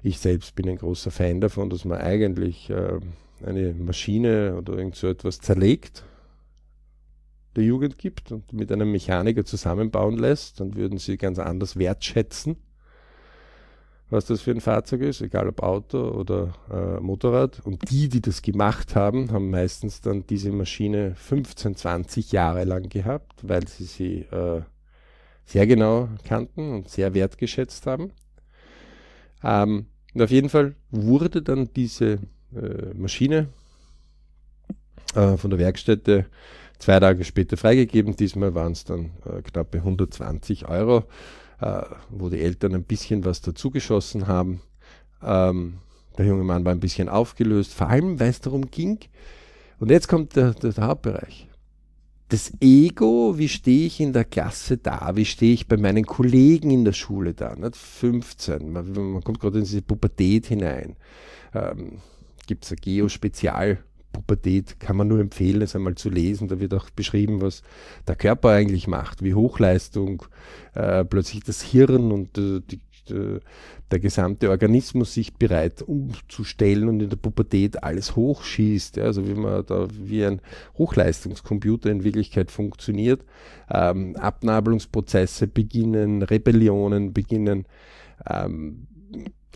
Ich 0.03 0.19
selbst 0.19 0.55
bin 0.55 0.69
ein 0.69 0.77
großer 0.77 1.11
Fan 1.11 1.41
davon, 1.41 1.69
dass 1.69 1.85
man 1.85 1.99
eigentlich 1.99 2.69
äh, 2.69 2.99
eine 3.43 3.73
Maschine 3.73 4.55
oder 4.57 4.77
irgend 4.77 4.95
so 4.95 5.07
etwas 5.07 5.39
zerlegt, 5.39 6.03
der 7.55 7.63
Jugend 7.63 7.97
gibt 7.97 8.31
und 8.31 8.51
mit 8.53 8.71
einem 8.71 8.91
Mechaniker 8.91 9.45
zusammenbauen 9.45 10.17
lässt, 10.17 10.59
dann 10.59 10.75
würden 10.75 10.97
sie 10.97 11.17
ganz 11.17 11.39
anders 11.39 11.77
wertschätzen, 11.77 12.57
was 14.09 14.25
das 14.25 14.41
für 14.41 14.51
ein 14.51 14.61
Fahrzeug 14.61 15.01
ist, 15.01 15.21
egal 15.21 15.49
ob 15.49 15.63
Auto 15.63 15.99
oder 16.11 16.53
äh, 16.71 16.99
Motorrad. 16.99 17.61
Und 17.65 17.89
die, 17.89 18.07
die 18.07 18.21
das 18.21 18.41
gemacht 18.41 18.95
haben, 18.95 19.31
haben 19.31 19.49
meistens 19.49 20.01
dann 20.01 20.25
diese 20.27 20.51
Maschine 20.51 21.15
15, 21.15 21.75
20 21.75 22.31
Jahre 22.31 22.63
lang 22.63 22.89
gehabt, 22.89 23.47
weil 23.47 23.67
sie 23.67 23.85
sie 23.85 24.19
äh, 24.31 24.61
sehr 25.45 25.67
genau 25.67 26.09
kannten 26.27 26.73
und 26.73 26.89
sehr 26.89 27.13
wertgeschätzt 27.13 27.87
haben. 27.87 28.11
Ähm, 29.43 29.87
und 30.13 30.21
auf 30.21 30.31
jeden 30.31 30.49
Fall 30.49 30.75
wurde 30.91 31.41
dann 31.41 31.69
diese 31.75 32.19
äh, 32.55 32.93
Maschine 32.93 33.49
äh, 35.13 35.37
von 35.37 35.49
der 35.49 35.59
Werkstätte 35.59 36.25
zwei 36.79 36.99
Tage 36.99 37.23
später 37.23 37.57
freigegeben. 37.57 38.15
Diesmal 38.15 38.55
waren 38.55 38.73
es 38.73 38.83
dann 38.85 39.11
äh, 39.25 39.41
knappe 39.41 39.79
120 39.79 40.67
Euro, 40.67 41.03
äh, 41.61 41.81
wo 42.09 42.29
die 42.29 42.41
Eltern 42.41 42.75
ein 42.75 42.83
bisschen 42.83 43.25
was 43.25 43.41
dazugeschossen 43.41 44.27
haben. 44.27 44.61
Ähm, 45.23 45.75
der 46.17 46.25
junge 46.25 46.43
Mann 46.43 46.65
war 46.65 46.71
ein 46.71 46.79
bisschen 46.79 47.09
aufgelöst, 47.09 47.73
vor 47.73 47.89
allem 47.89 48.19
weil 48.19 48.29
es 48.29 48.41
darum 48.41 48.69
ging. 48.71 48.99
Und 49.79 49.91
jetzt 49.91 50.07
kommt 50.07 50.35
der, 50.35 50.53
der, 50.53 50.71
der 50.71 50.87
Hauptbereich. 50.87 51.47
Das 52.29 52.51
Ego, 52.59 53.37
wie 53.37 53.49
stehe 53.49 53.85
ich 53.85 53.99
in 53.99 54.13
der 54.13 54.23
Klasse 54.25 54.77
da? 54.77 55.15
Wie 55.15 55.25
stehe 55.25 55.53
ich 55.53 55.67
bei 55.67 55.77
meinen 55.77 56.05
Kollegen 56.05 56.71
in 56.71 56.83
der 56.83 56.93
Schule 56.93 57.33
da? 57.33 57.55
Nicht 57.55 57.75
15, 57.75 58.71
man, 58.71 58.91
man 58.91 59.23
kommt 59.23 59.39
gerade 59.39 59.59
in 59.59 59.65
diese 59.65 59.81
Pubertät 59.81 60.47
hinein. 60.47 60.95
Ähm, 61.53 61.99
Gibt 62.47 62.65
es 62.65 62.71
ein 62.71 62.77
Geo-Spezial? 62.77 63.79
Pubertät 64.15 64.79
kann 64.79 64.95
man 64.95 65.09
nur 65.09 65.19
empfehlen, 65.19 65.61
es 65.61 65.75
einmal 65.75 65.95
zu 65.95 66.09
lesen. 66.09 66.47
Da 66.47 66.59
wird 66.59 66.73
auch 66.73 66.89
beschrieben, 66.89 67.41
was 67.41 67.63
der 68.07 68.15
Körper 68.15 68.49
eigentlich 68.49 68.87
macht, 68.87 69.23
wie 69.23 69.33
Hochleistung 69.33 70.23
äh, 70.73 71.03
plötzlich 71.03 71.43
das 71.43 71.61
Hirn 71.61 72.11
und 72.13 72.37
äh, 72.37 72.61
die, 72.61 72.79
äh, 73.13 73.39
der 73.91 73.99
gesamte 73.99 74.49
Organismus 74.49 75.13
sich 75.13 75.35
bereit 75.35 75.81
umzustellen 75.81 76.87
und 76.87 77.01
in 77.01 77.09
der 77.09 77.17
Pubertät 77.17 77.83
alles 77.83 78.15
hochschießt. 78.15 78.97
Ja, 78.97 79.03
also 79.03 79.27
wie 79.27 79.35
man 79.35 79.65
da 79.65 79.87
wie 79.91 80.25
ein 80.25 80.41
Hochleistungskomputer 80.77 81.91
in 81.91 82.05
Wirklichkeit 82.05 82.51
funktioniert. 82.51 83.25
Ähm, 83.69 84.15
Abnabelungsprozesse 84.15 85.47
beginnen, 85.47 86.21
Rebellionen 86.21 87.13
beginnen. 87.13 87.65
Ähm, 88.27 88.87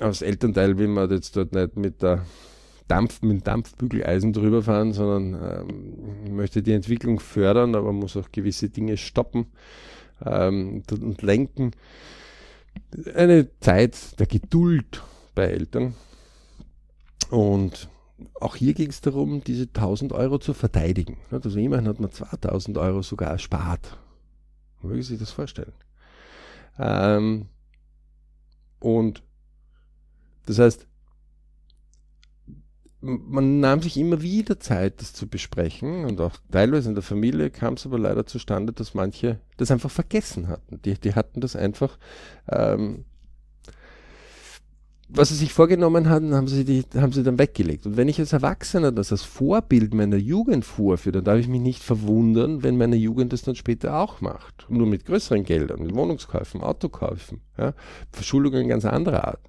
als 0.02 0.22
Elternteil 0.22 0.78
will 0.78 0.90
man 0.90 1.10
jetzt 1.10 1.36
dort 1.36 1.54
nicht 1.54 1.78
mit 1.78 2.02
der 2.02 2.26
Dampf, 2.90 3.22
mit 3.22 3.48
Dampfbügeleisen 3.48 4.34
drüber 4.34 4.64
fahren, 4.64 4.94
sondern 4.94 5.68
ähm, 5.70 6.36
möchte 6.36 6.62
die 6.62 6.74
Entwicklung 6.74 7.20
fördern, 7.20 7.76
aber 7.76 7.94
muss 7.94 8.18
auch 8.18 8.32
gewisse 8.32 8.70
Dinge 8.70 8.98
stoppen 8.98 9.48
ähm, 10.26 10.84
und 10.92 11.22
lenken. 11.22 11.72
Eine 13.16 13.48
Zeit 13.60 14.20
der 14.20 14.28
Geduld 14.28 15.04
bei 15.36 15.46
Eltern. 15.46 15.94
Und 17.30 17.90
auch 18.42 18.56
hier 18.56 18.74
ging 18.74 18.90
es 18.90 19.02
darum, 19.02 19.44
diese 19.44 19.64
1000 19.64 20.12
Euro 20.14 20.40
zu 20.40 20.54
verteidigen. 20.54 21.18
Also 21.32 21.58
immerhin 21.58 21.88
hat 21.88 22.00
man 22.00 22.12
2000 22.12 22.78
Euro 22.78 23.02
sogar 23.02 23.30
erspart. 23.30 23.98
Mögen 24.82 25.02
Sie 25.02 25.10
sich 25.10 25.20
das 25.20 25.32
vorstellen? 25.32 25.74
Ähm, 26.80 27.48
und 28.80 29.22
das 30.46 30.58
heißt, 30.58 30.89
man 33.02 33.60
nahm 33.60 33.82
sich 33.82 33.98
immer 33.98 34.22
wieder 34.22 34.60
Zeit, 34.60 35.02
das 35.02 35.14
zu 35.14 35.28
besprechen 35.28 36.06
und 36.06 36.20
auch 36.20 36.36
teilweise 36.52 36.90
in 36.90 36.96
der 36.96 37.04
Familie 37.04 37.50
kam 37.50 37.76
es 37.76 37.86
aber 37.86 37.98
leider 37.98 38.26
zustande, 38.26 38.74
dass 38.74 38.94
manche 38.94 39.40
das 39.58 39.72
einfach 39.72 39.92
vergessen 39.92 40.50
hatten. 40.50 40.82
Die, 40.84 40.96
die 40.96 41.16
hatten 41.16 41.40
das 41.40 41.56
einfach, 41.56 41.98
ähm, 42.50 43.06
was 45.08 45.30
sie 45.30 45.36
sich 45.36 45.54
vorgenommen 45.54 46.10
hatten, 46.10 46.36
haben 46.36 46.48
sie, 46.48 46.66
die, 46.66 46.84
haben 46.96 47.14
sie 47.14 47.24
dann 47.24 47.40
weggelegt. 47.40 47.86
Und 47.86 47.96
wenn 47.96 48.10
ich 48.10 48.20
als 48.20 48.34
Erwachsener 48.34 48.92
das 48.92 49.12
als 49.12 49.24
Vorbild 49.24 49.94
meiner 49.94 50.18
Jugend 50.18 50.66
vorführe, 50.66 51.14
dann 51.14 51.24
darf 51.24 51.40
ich 51.40 51.48
mich 51.48 51.62
nicht 51.62 51.82
verwundern, 51.82 52.64
wenn 52.64 52.78
meine 52.78 52.98
Jugend 52.98 53.32
das 53.34 53.42
dann 53.42 53.56
später 53.56 53.98
auch 53.98 54.20
macht. 54.22 54.68
Nur 54.70 54.86
mit 54.86 55.06
größeren 55.06 55.46
Geldern, 55.46 55.82
mit 55.82 55.96
Wohnungskäufen, 55.96 56.62
Autokäufen, 56.62 57.42
ja, 57.58 57.74
Verschuldungen 58.12 58.68
ganz 58.68 58.86
anderer 58.86 59.26
Art. 59.26 59.42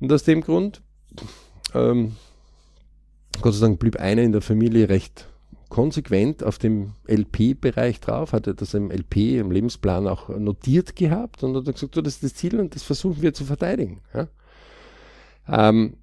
Und 0.00 0.12
aus 0.12 0.22
dem 0.22 0.42
Grund 0.42 0.80
ähm, 1.74 2.16
Gott 3.40 3.54
sei 3.54 3.66
Dank 3.66 3.78
blieb 3.78 3.96
einer 3.96 4.22
in 4.22 4.32
der 4.32 4.40
Familie 4.40 4.88
recht 4.88 5.28
konsequent 5.68 6.42
auf 6.42 6.58
dem 6.58 6.92
LP-Bereich 7.06 8.00
drauf, 8.00 8.32
hatte 8.32 8.54
das 8.54 8.74
im 8.74 8.90
LP, 8.90 9.38
im 9.38 9.50
Lebensplan 9.50 10.08
auch 10.08 10.28
notiert 10.30 10.96
gehabt 10.96 11.42
und 11.42 11.54
hat 11.54 11.66
gesagt, 11.66 11.94
so, 11.94 12.00
das 12.00 12.14
ist 12.14 12.24
das 12.24 12.34
Ziel 12.34 12.58
und 12.58 12.74
das 12.74 12.82
versuchen 12.82 13.20
wir 13.20 13.34
zu 13.34 13.44
verteidigen. 13.44 14.00
Ja. 14.14 14.28
Ähm, 15.48 15.94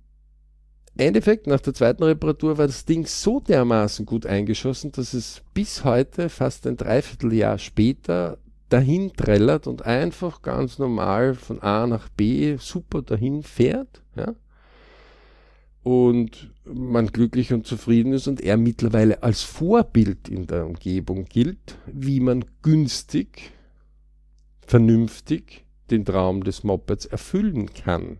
Endeffekt, 0.97 1.47
nach 1.47 1.59
der 1.59 1.73
zweiten 1.73 2.03
Reparatur 2.03 2.57
war 2.57 2.67
das 2.67 2.85
Ding 2.85 3.05
so 3.05 3.41
dermaßen 3.41 4.05
gut 4.05 4.25
eingeschossen, 4.25 4.91
dass 4.93 5.13
es 5.13 5.41
bis 5.53 5.83
heute, 5.83 6.29
fast 6.29 6.65
ein 6.67 6.77
Dreivierteljahr 6.77 7.57
später, 7.57 8.37
dahin 8.69 9.11
trällert 9.13 9.67
und 9.67 9.85
einfach 9.85 10.41
ganz 10.41 10.79
normal 10.79 11.33
von 11.33 11.61
A 11.61 11.85
nach 11.85 12.07
B 12.09 12.55
super 12.57 13.01
dahin 13.01 13.43
fährt. 13.43 14.01
Ja 14.15 14.35
und 15.85 16.49
man 16.63 17.05
glücklich 17.11 17.53
und 17.53 17.67
zufrieden 17.67 18.11
ist 18.13 18.27
und 18.27 18.41
er 18.41 18.57
mittlerweile 18.57 19.21
als 19.21 19.43
Vorbild 19.43 20.27
in 20.27 20.47
der 20.47 20.65
Umgebung 20.65 21.25
gilt, 21.25 21.77
wie 21.85 22.19
man 22.19 22.43
günstig, 22.63 23.51
vernünftig 24.65 25.63
den 25.91 26.03
Traum 26.03 26.43
des 26.43 26.63
Mopeds 26.63 27.05
erfüllen 27.05 27.71
kann, 27.71 28.17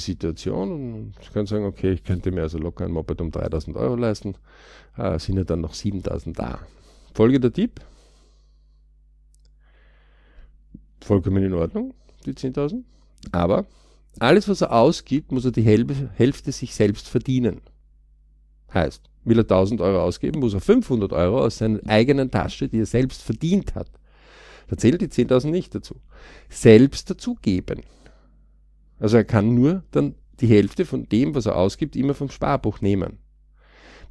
leisten, 4.96 5.18
sind 5.18 5.36
ja 5.36 5.44
dann 5.44 5.60
noch 5.60 5.74
7000 5.74 6.38
da. 6.38 6.58
Vollkommen 11.00 11.44
in 11.44 11.54
Ordnung, 11.54 11.94
die 12.26 12.32
10.000. 12.32 12.82
Aber 13.32 13.66
alles, 14.18 14.48
was 14.48 14.60
er 14.60 14.72
ausgibt, 14.72 15.32
muss 15.32 15.44
er 15.44 15.52
die 15.52 15.62
Hälfte, 15.62 16.10
Hälfte 16.16 16.52
sich 16.52 16.74
selbst 16.74 17.08
verdienen. 17.08 17.60
Heißt, 18.74 19.02
will 19.24 19.38
er 19.38 19.42
1000 19.42 19.80
Euro 19.80 20.02
ausgeben, 20.02 20.40
muss 20.40 20.54
er 20.54 20.60
500 20.60 21.12
Euro 21.12 21.40
aus 21.40 21.58
seiner 21.58 21.80
eigenen 21.86 22.30
Tasche, 22.30 22.68
die 22.68 22.80
er 22.80 22.86
selbst 22.86 23.22
verdient 23.22 23.74
hat, 23.74 23.90
da 24.68 24.76
zählt 24.76 25.00
die 25.00 25.08
10.000 25.08 25.50
nicht 25.50 25.74
dazu, 25.74 25.96
selbst 26.48 27.10
dazugeben. 27.10 27.82
Also 28.98 29.16
er 29.16 29.24
kann 29.24 29.54
nur 29.54 29.82
dann 29.90 30.14
die 30.40 30.46
Hälfte 30.46 30.84
von 30.84 31.08
dem, 31.08 31.34
was 31.34 31.46
er 31.46 31.56
ausgibt, 31.56 31.96
immer 31.96 32.14
vom 32.14 32.30
Sparbuch 32.30 32.80
nehmen. 32.80 33.18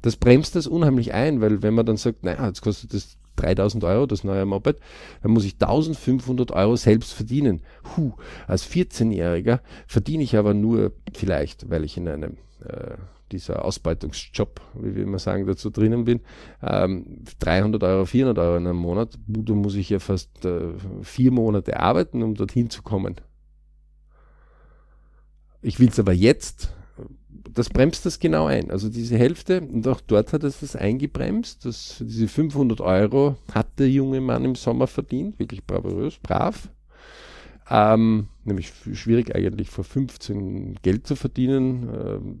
Das 0.02 0.16
bremst 0.16 0.54
das 0.54 0.66
unheimlich 0.66 1.12
ein, 1.12 1.40
weil 1.40 1.62
wenn 1.62 1.74
man 1.74 1.86
dann 1.86 1.96
sagt, 1.96 2.22
naja, 2.22 2.46
jetzt 2.46 2.60
kostet 2.60 2.94
das 2.94 3.18
3000 3.36 3.84
Euro, 3.84 4.06
das 4.06 4.24
neue 4.24 4.44
Moped, 4.44 4.78
dann 5.22 5.32
muss 5.32 5.44
ich 5.44 5.54
1500 5.54 6.52
Euro 6.52 6.76
selbst 6.76 7.12
verdienen. 7.12 7.62
Huh, 7.96 8.12
als 8.46 8.68
14-Jähriger 8.68 9.60
verdiene 9.86 10.22
ich 10.22 10.36
aber 10.36 10.54
nur 10.54 10.92
vielleicht, 11.12 11.70
weil 11.70 11.84
ich 11.84 11.96
in 11.96 12.08
einem 12.08 12.36
äh, 12.64 12.96
dieser 13.32 13.64
Ausbeutungsjob, 13.64 14.60
wie 14.74 14.94
wir 14.94 15.02
immer 15.02 15.18
sagen, 15.18 15.46
dazu 15.46 15.70
drinnen 15.70 16.04
bin, 16.04 16.20
ähm, 16.62 17.24
300 17.38 17.82
Euro, 17.82 18.04
400 18.04 18.38
Euro 18.38 18.56
in 18.56 18.66
einem 18.66 18.78
Monat, 18.78 19.18
da 19.26 19.54
muss 19.54 19.74
ich 19.74 19.90
ja 19.90 19.98
fast 19.98 20.44
äh, 20.44 20.72
vier 21.02 21.30
Monate 21.30 21.78
arbeiten, 21.78 22.22
um 22.22 22.34
dorthin 22.34 22.70
zu 22.70 22.82
kommen. 22.82 23.16
Ich 25.60 25.80
will 25.80 25.88
es 25.88 25.98
aber 25.98 26.12
jetzt, 26.12 26.72
das 27.52 27.68
bremst 27.70 28.06
das 28.06 28.18
genau 28.18 28.46
ein. 28.46 28.70
Also 28.70 28.88
diese 28.88 29.16
Hälfte, 29.16 29.60
und 29.60 29.86
auch 29.88 30.00
dort 30.00 30.32
hat 30.32 30.44
es 30.44 30.60
das 30.60 30.76
eingebremst, 30.76 31.64
dass 31.64 31.96
diese 32.00 32.28
500 32.28 32.80
Euro 32.80 33.36
hat 33.52 33.78
der 33.78 33.90
junge 33.90 34.20
Mann 34.20 34.44
im 34.44 34.54
Sommer 34.54 34.86
verdient, 34.86 35.38
wirklich 35.38 35.64
bravourös, 35.64 36.18
brav. 36.18 36.68
Ähm, 37.70 38.28
nämlich 38.44 38.72
schwierig 38.94 39.34
eigentlich 39.34 39.68
vor 39.68 39.84
15 39.84 40.76
Geld 40.82 41.06
zu 41.06 41.16
verdienen. 41.16 41.88
Ähm, 41.92 42.40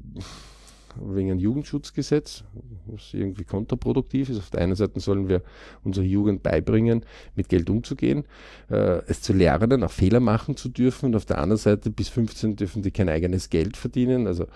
wegen 1.00 1.30
einem 1.30 1.40
Jugendschutzgesetz, 1.40 2.44
was 2.86 3.12
irgendwie 3.12 3.44
kontraproduktiv 3.44 4.30
ist. 4.30 4.38
Auf 4.38 4.50
der 4.50 4.60
einen 4.60 4.74
Seite 4.74 5.00
sollen 5.00 5.28
wir 5.28 5.42
unserer 5.84 6.04
Jugend 6.04 6.42
beibringen, 6.42 7.04
mit 7.34 7.48
Geld 7.48 7.70
umzugehen, 7.70 8.24
äh, 8.70 9.02
es 9.06 9.22
zu 9.22 9.32
lernen, 9.32 9.82
auch 9.82 9.90
Fehler 9.90 10.20
machen 10.20 10.56
zu 10.56 10.68
dürfen 10.68 11.06
und 11.06 11.16
auf 11.16 11.24
der 11.24 11.38
anderen 11.38 11.58
Seite 11.58 11.90
bis 11.90 12.08
15 12.08 12.56
dürfen 12.56 12.82
die 12.82 12.90
kein 12.90 13.08
eigenes 13.08 13.50
Geld 13.50 13.76
verdienen. 13.76 14.26
Also 14.26 14.46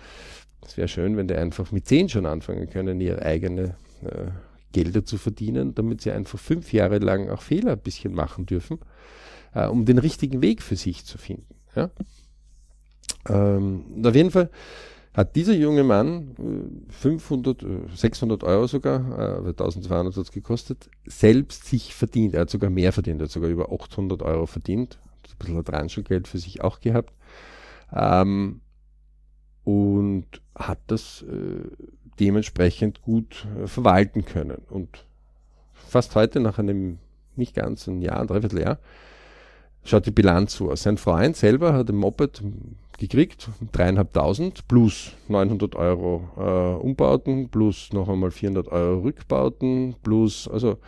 es 0.67 0.77
wäre 0.77 0.89
schön, 0.89 1.17
wenn 1.17 1.29
die 1.29 1.35
einfach 1.35 1.73
mit 1.73 1.87
10 1.87 2.09
schon 2.09 2.27
anfangen 2.27 2.69
können, 2.71 3.01
ihre 3.01 3.23
eigene 3.23 3.75
äh, 4.03 4.31
Gelder 4.73 5.05
zu 5.05 5.19
verdienen, 5.19 5.75
damit 5.75 6.01
sie 6.01 6.11
einfach 6.11 6.39
fünf 6.39 6.73
Jahre 6.73 6.99
lang 6.99 7.29
auch 7.29 7.43
Fehler 7.43 7.73
ein 7.73 7.79
bisschen 7.79 8.15
machen 8.15 8.47
dürfen, 8.47 8.79
äh, 9.55 9.67
um 9.67 9.85
den 9.85 9.99
richtigen 9.99 10.43
Weg 10.43 10.63
für 10.63 10.77
sich 10.77 11.05
zu 11.05 11.19
finden. 11.19 11.55
Ja? 11.77 11.91
Ähm, 13.29 13.85
auf 14.05 14.15
jeden 14.15 14.31
Fall 14.31 14.51
hat 15.15 15.37
dieser 15.37 15.55
junge 15.55 15.85
Mann 15.85 16.85
500, 16.89 17.63
äh, 17.63 17.67
600 17.95 18.43
äh, 18.43 18.47
Euro 18.47 18.67
sogar, 18.67 19.45
äh, 19.47 19.49
1200 19.49 20.17
hat 20.17 20.25
es 20.25 20.33
gekostet, 20.33 20.89
selbst 21.05 21.67
sich 21.67 21.95
verdient. 21.95 22.35
Er 22.35 22.43
hat 22.43 22.51
sogar 22.51 22.71
mehr 22.71 22.93
verdient, 22.93 23.21
er 23.21 23.25
hat 23.25 23.31
sogar 23.31 23.51
über 23.51 23.71
800 23.71 24.23
Euro 24.23 24.47
verdient, 24.47 24.99
ein 25.29 25.39
bisschen 25.39 25.65
Transchengeld 25.65 26.29
für 26.29 26.39
sich 26.39 26.63
auch 26.63 26.81
gehabt 26.81 27.13
ähm, 27.93 28.61
und 29.65 30.27
hat 30.55 30.79
das 30.87 31.23
äh, 31.23 31.71
dementsprechend 32.19 33.03
gut 33.03 33.47
äh, 33.63 33.67
verwalten 33.67 34.25
können. 34.25 34.63
Und 34.71 35.05
fast 35.75 36.15
heute, 36.15 36.41
nach 36.41 36.59
einem 36.59 36.99
nicht 37.37 37.55
ganz 37.55 37.87
ein 37.87 38.01
Jahr, 38.01 38.21
ein 38.21 38.27
Dreivierteljahr, 38.27 38.79
schaut 39.85 40.07
die 40.07 40.11
Bilanz 40.11 40.55
so 40.55 40.71
aus. 40.71 40.83
Sein 40.83 40.97
Freund 40.97 41.37
selber 41.37 41.75
hat 41.75 41.91
ein 41.91 41.97
Moped 41.97 42.43
gekriegt, 42.99 43.49
dreieinhalbtausend 43.73 44.69
plus 44.69 45.13
900 45.29 45.75
Euro 45.75 46.29
äh, 46.37 46.83
Umbauten, 46.83 47.49
plus 47.49 47.93
noch 47.93 48.09
einmal 48.09 48.31
400 48.31 48.69
Euro 48.69 49.01
Rückbauten, 49.01 49.97
plus, 50.03 50.49
also 50.49 50.79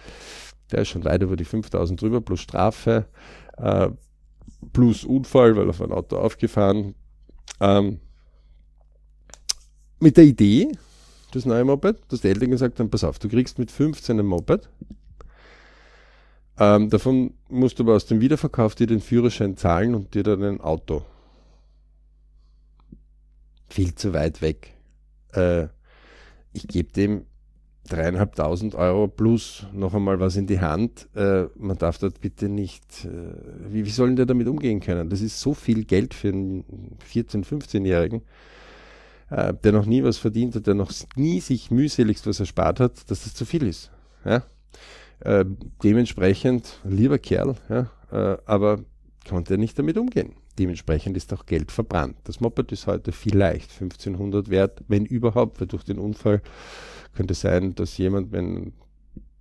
der 0.70 0.82
ist 0.82 0.88
schon 0.88 1.04
weit 1.04 1.22
über 1.22 1.36
die 1.36 1.44
5000 1.44 2.00
drüber, 2.00 2.20
plus 2.20 2.40
Strafe, 2.40 3.06
äh, 3.56 3.88
plus 4.72 5.04
Unfall, 5.04 5.56
weil 5.56 5.68
auf 5.68 5.80
ein 5.80 5.92
Auto 5.92 6.16
aufgefahren. 6.16 6.94
Ähm, 7.60 8.00
mit 10.00 10.16
der 10.16 10.24
Idee, 10.24 10.72
das 11.32 11.46
neue 11.46 11.64
Moped, 11.64 11.96
dass 12.08 12.20
die 12.20 12.28
Eltern 12.28 12.50
gesagt 12.50 12.78
haben, 12.80 12.90
pass 12.90 13.04
auf, 13.04 13.18
du 13.18 13.28
kriegst 13.28 13.58
mit 13.58 13.70
15 13.70 14.20
ein 14.20 14.26
Moped, 14.26 14.68
ähm, 16.58 16.88
davon 16.90 17.34
musst 17.48 17.78
du 17.78 17.82
aber 17.82 17.94
aus 17.94 18.06
dem 18.06 18.20
Wiederverkauf 18.20 18.74
dir 18.74 18.86
den 18.86 19.00
Führerschein 19.00 19.56
zahlen 19.56 19.94
und 19.94 20.14
dir 20.14 20.22
dann 20.22 20.42
ein 20.42 20.60
Auto 20.60 21.02
viel 23.74 23.94
zu 23.96 24.12
weit 24.12 24.40
weg. 24.40 24.72
Äh, 25.32 25.64
ich 26.52 26.68
gebe 26.68 26.92
dem 26.92 27.26
dreieinhalbtausend 27.88 28.76
Euro 28.76 29.08
plus 29.08 29.66
noch 29.72 29.94
einmal 29.94 30.20
was 30.20 30.36
in 30.36 30.46
die 30.46 30.60
Hand. 30.60 31.08
Äh, 31.14 31.46
man 31.56 31.76
darf 31.76 31.98
dort 31.98 32.20
bitte 32.20 32.48
nicht, 32.48 33.04
äh, 33.04 33.08
wie, 33.68 33.84
wie 33.84 33.90
sollen 33.90 34.14
der 34.14 34.26
damit 34.26 34.46
umgehen 34.46 34.78
können? 34.78 35.10
Das 35.10 35.20
ist 35.20 35.40
so 35.40 35.54
viel 35.54 35.84
Geld 35.84 36.14
für 36.14 36.28
einen 36.28 36.64
14-, 37.12 37.44
15-Jährigen, 37.44 38.22
äh, 39.30 39.52
der 39.52 39.72
noch 39.72 39.86
nie 39.86 40.04
was 40.04 40.18
verdient 40.18 40.54
hat, 40.54 40.68
der 40.68 40.74
noch 40.74 40.92
nie 41.16 41.40
sich 41.40 41.72
mühseligst 41.72 42.28
was 42.28 42.38
erspart 42.38 42.78
hat, 42.78 43.10
dass 43.10 43.24
das 43.24 43.34
zu 43.34 43.44
viel 43.44 43.66
ist. 43.66 43.90
Ja? 44.24 44.44
Äh, 45.18 45.44
dementsprechend, 45.82 46.78
lieber 46.84 47.18
Kerl, 47.18 47.56
ja, 47.68 47.90
äh, 48.12 48.38
aber 48.46 48.84
konnte 49.28 49.54
er 49.54 49.58
nicht 49.58 49.76
damit 49.76 49.98
umgehen. 49.98 50.34
Dementsprechend 50.58 51.16
ist 51.16 51.32
auch 51.32 51.46
Geld 51.46 51.72
verbrannt. 51.72 52.16
Das 52.24 52.40
Moped 52.40 52.70
ist 52.72 52.86
heute 52.86 53.12
vielleicht 53.12 53.72
1500 53.72 54.50
wert, 54.50 54.84
wenn 54.88 55.04
überhaupt, 55.04 55.60
weil 55.60 55.66
durch 55.66 55.84
den 55.84 55.98
Unfall 55.98 56.42
könnte 57.14 57.34
sein, 57.34 57.74
dass 57.74 57.98
jemand, 57.98 58.32
wenn 58.32 58.72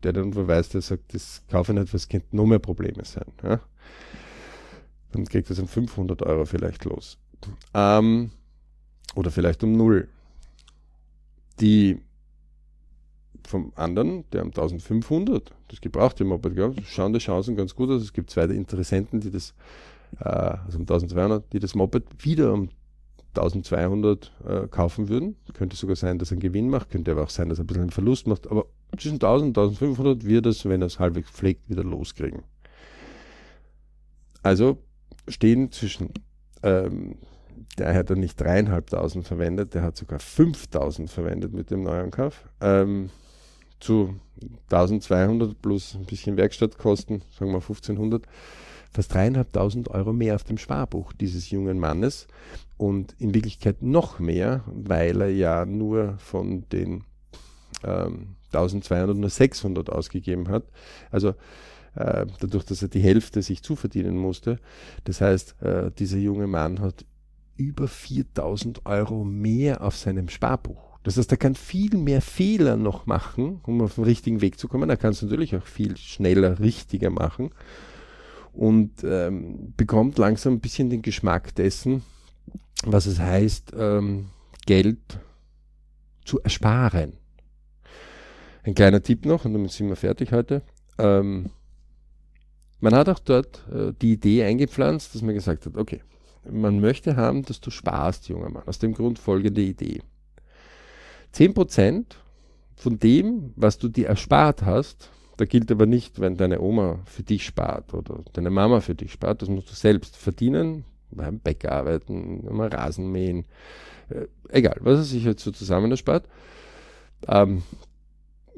der 0.04 0.13
den 0.13 0.26
Unfall 0.26 0.47
weiß, 0.47 0.69
der 0.69 0.82
sagt, 0.82 1.13
das 1.13 1.43
kaufe 1.49 1.71
ich 1.71 1.80
nicht, 1.80 1.93
was 1.93 2.10
könnte 2.10 2.36
noch 2.36 2.45
mehr 2.45 2.60
Probleme 2.60 3.06
sein. 3.06 3.32
Ja? 3.43 3.60
Dann 5.12 5.26
kriegt 5.26 5.49
es 5.49 5.60
um 5.60 5.67
500 5.67 6.23
Euro 6.23 6.45
vielleicht 6.45 6.86
los. 6.86 7.17
Ähm, 7.73 8.32
oder 9.15 9.32
vielleicht 9.32 9.63
um 9.63 9.73
null. 9.73 10.08
Die 11.60 11.99
vom 13.45 13.73
anderen, 13.76 14.23
der 14.32 14.41
um 14.41 14.49
1500, 14.49 15.54
das 15.67 15.82
gebrauchte 15.82 16.23
Moped, 16.23 16.54
schauen 16.88 17.13
die 17.13 17.19
Chancen 17.19 17.56
ganz 17.56 17.76
gut 17.76 17.89
aus. 17.89 18.02
Es 18.02 18.13
gibt 18.13 18.30
zwei 18.30 18.45
Interessenten, 18.45 19.19
die 19.19 19.30
das 19.30 19.54
also 20.19 20.78
um 20.78 20.84
1200, 20.84 21.52
die 21.54 21.60
das 21.60 21.76
Moped 21.76 22.04
wieder 22.23 22.54
um 22.54 22.69
1200 23.36 24.32
äh, 24.47 24.67
kaufen 24.67 25.10
würden. 25.10 25.36
Könnte 25.54 25.76
sogar 25.76 25.95
sein, 25.95 26.19
dass 26.19 26.32
er 26.32 26.34
einen 26.34 26.41
Gewinn 26.41 26.69
macht, 26.69 26.89
könnte 26.89 27.12
aber 27.12 27.23
auch 27.23 27.30
sein, 27.30 27.49
dass 27.49 27.60
er 27.60 27.63
ein 27.63 27.67
bisschen 27.67 27.82
einen 27.84 27.91
Verlust 27.91 28.28
macht, 28.28 28.49
aber 28.49 28.65
zwischen 28.97 29.15
1000 29.15 29.58
und 29.58 29.63
1500 29.63 30.26
wird 30.26 30.45
es, 30.45 30.65
wenn 30.65 30.82
er 30.82 30.88
es 30.88 30.99
halbwegs 30.99 31.32
pflegt, 31.32 31.69
wieder 31.69 31.84
loskriegen. 31.84 32.43
Also 34.43 34.78
stehen 35.28 35.71
zwischen, 35.71 36.10
ähm, 36.62 37.15
der 37.78 37.95
hat 37.95 38.10
dann 38.10 38.19
nicht 38.19 38.39
dreieinhalbtausend 38.39 39.26
verwendet, 39.26 39.73
der 39.73 39.82
hat 39.82 39.97
sogar 39.97 40.19
5000 40.19 41.10
verwendet 41.10 41.54
mit 41.54 41.71
dem 41.71 41.84
Neuankauf, 41.84 42.47
ähm, 42.62 43.10
zu 43.80 44.15
1200 44.69 45.60
plus 45.62 45.95
ein 45.95 46.06
bisschen 46.06 46.38
Werkstattkosten, 46.38 47.23
sagen 47.32 47.52
wir 47.52 47.62
1500 47.62 48.26
fast 48.93 49.13
dreieinhalbtausend 49.13 49.89
Euro 49.89 50.13
mehr 50.13 50.36
auf 50.36 50.43
dem 50.43 50.58
Sparbuch 50.58 51.13
dieses 51.13 51.49
jungen 51.49 51.79
Mannes 51.79 52.27
und 52.77 53.15
in 53.19 53.34
Wirklichkeit 53.34 53.82
noch 53.82 54.19
mehr, 54.19 54.63
weil 54.67 55.21
er 55.21 55.32
ja 55.32 55.65
nur 55.65 56.17
von 56.19 56.67
den 56.69 57.03
ähm, 57.84 58.36
1200 58.53 59.17
nur 59.17 59.29
600 59.29 59.89
ausgegeben 59.89 60.47
hat. 60.49 60.63
Also 61.10 61.29
äh, 61.95 62.25
dadurch, 62.39 62.65
dass 62.65 62.82
er 62.82 62.88
die 62.88 63.01
Hälfte 63.01 63.41
sich 63.41 63.63
zuverdienen 63.63 64.17
musste. 64.17 64.60
Das 65.06 65.21
heißt, 65.21 65.62
äh, 65.62 65.91
dieser 65.91 66.17
junge 66.17 66.47
Mann 66.47 66.79
hat 66.79 67.06
über 67.56 67.88
4000 67.88 68.86
Euro 68.86 69.23
mehr 69.23 69.84
auf 69.84 69.95
seinem 69.95 70.29
Sparbuch. 70.29 70.99
Das 71.03 71.17
heißt, 71.17 71.32
er 71.32 71.38
kann 71.38 71.56
viel 71.56 71.97
mehr 71.97 72.21
Fehler 72.21 72.77
noch 72.77 73.06
machen, 73.06 73.60
um 73.63 73.82
auf 73.82 73.95
den 73.95 74.06
richtigen 74.06 74.41
Weg 74.41 74.58
zu 74.58 74.67
kommen. 74.67 74.89
Er 74.89 74.97
kann 74.97 75.12
es 75.12 75.21
natürlich 75.21 75.56
auch 75.56 75.65
viel 75.65 75.97
schneller 75.97 76.60
richtiger 76.60 77.10
machen 77.10 77.51
und 78.53 79.03
ähm, 79.03 79.73
bekommt 79.75 80.17
langsam 80.17 80.53
ein 80.53 80.59
bisschen 80.59 80.89
den 80.89 81.01
Geschmack 81.01 81.55
dessen, 81.55 82.03
was 82.85 83.05
es 83.05 83.19
heißt, 83.19 83.73
ähm, 83.77 84.29
Geld 84.65 84.99
zu 86.23 86.39
ersparen. 86.41 87.13
Ein 88.63 88.75
kleiner 88.75 89.01
Tipp 89.01 89.25
noch, 89.25 89.43
und 89.45 89.53
damit 89.53 89.71
sind 89.71 89.89
wir 89.89 89.95
fertig 89.95 90.31
heute. 90.31 90.61
Ähm, 90.97 91.49
man 92.79 92.95
hat 92.95 93.09
auch 93.09 93.19
dort 93.19 93.67
äh, 93.71 93.93
die 94.01 94.13
Idee 94.13 94.43
eingepflanzt, 94.43 95.13
dass 95.13 95.21
man 95.21 95.33
gesagt 95.33 95.65
hat, 95.65 95.75
okay, 95.75 96.01
man 96.49 96.79
möchte 96.79 97.15
haben, 97.15 97.43
dass 97.43 97.61
du 97.61 97.71
sparst, 97.71 98.29
junger 98.29 98.49
Mann. 98.49 98.67
Aus 98.67 98.79
dem 98.79 98.93
Grund 98.93 99.19
folgende 99.19 99.61
Idee. 99.61 100.01
10% 101.33 102.05
von 102.75 102.99
dem, 102.99 103.53
was 103.55 103.77
du 103.77 103.87
dir 103.87 104.07
erspart 104.07 104.63
hast, 104.63 105.09
Da 105.38 105.46
gilt 105.46 105.72
aber 105.72 105.86
nicht, 105.86 106.19
wenn 106.19 106.38
deine 106.38 106.62
Oma 106.62 107.00
für 107.06 107.24
dich 107.24 107.46
spart 107.46 107.93
oder 107.93 108.19
deine 108.34 108.52
Mama 108.52 108.82
für 108.82 108.96
dich 108.96 109.12
spart. 109.12 109.41
Das 109.41 109.50
musst 109.50 109.69
du 109.69 109.74
selbst 109.74 110.15
verdienen, 110.15 110.86
beim 111.10 111.39
Bäcker 111.39 111.72
arbeiten, 111.72 112.46
mal 112.54 112.69
Rasen 112.69 113.12
mähen, 113.12 113.46
äh, 114.10 114.28
egal, 114.50 114.78
was 114.82 115.00
er 115.00 115.04
sich 115.04 115.24
jetzt 115.24 115.43
so 115.43 115.52
zusammen 115.52 115.89
erspart. 115.91 116.28
Ähm, 117.28 117.63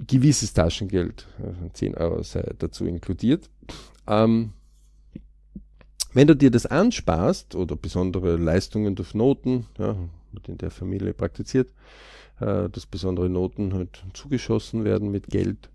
gewisses 0.06 0.54
Taschengeld, 0.54 1.28
also 1.42 1.70
10 1.72 1.96
Euro 1.96 2.24
sei 2.24 2.44
dazu 2.60 2.86
inkludiert. 2.86 3.50
Ähm, 4.08 4.52
wenn 6.14 6.28
du 6.28 6.36
dir 6.36 6.52
das 6.52 6.66
ansparst 6.66 7.56
oder 7.56 7.76
besondere 7.76 8.38
Leistungen 8.38 8.96
durch 8.96 9.14
Noten, 9.14 9.68
ja, 9.78 9.96
wird 10.32 10.50
in 10.50 10.58
der 10.58 10.72
Familie 10.72 11.14
praktiziert, 11.14 11.70
äh, 12.40 12.70
dass 12.70 12.86
besondere 12.86 13.30
Noten 13.30 13.74
halt 13.74 14.04
zugeschossen 14.14 14.84
werden 14.84 15.12
mit 15.12 15.28
Geld, 15.28 15.70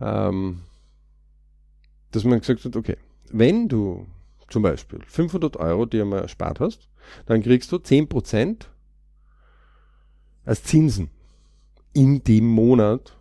ähm, 0.00 0.62
dass 2.12 2.24
man 2.24 2.40
gesagt 2.40 2.64
hat, 2.64 2.76
okay, 2.76 2.96
wenn 3.30 3.68
du 3.68 4.06
zum 4.48 4.62
Beispiel 4.62 5.00
500 5.06 5.56
Euro 5.56 5.86
dir 5.86 6.04
mal 6.04 6.20
erspart 6.20 6.60
hast, 6.60 6.88
dann 7.26 7.42
kriegst 7.42 7.72
du 7.72 7.76
10% 7.76 8.66
als 10.44 10.62
Zinsen 10.62 11.10
in 11.92 12.22
dem 12.22 12.46
Monat. 12.46 13.16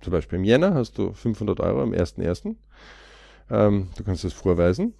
Zum 0.00 0.12
Beispiel 0.12 0.38
im 0.38 0.44
Jänner 0.44 0.74
hast 0.74 0.98
du 0.98 1.12
500 1.12 1.60
Euro 1.60 1.82
am 1.82 1.92
1.1. 1.92 2.54
Ähm, 3.50 3.88
du 3.96 4.04
kannst 4.04 4.24
das 4.24 4.32
vorweisen. 4.32 4.94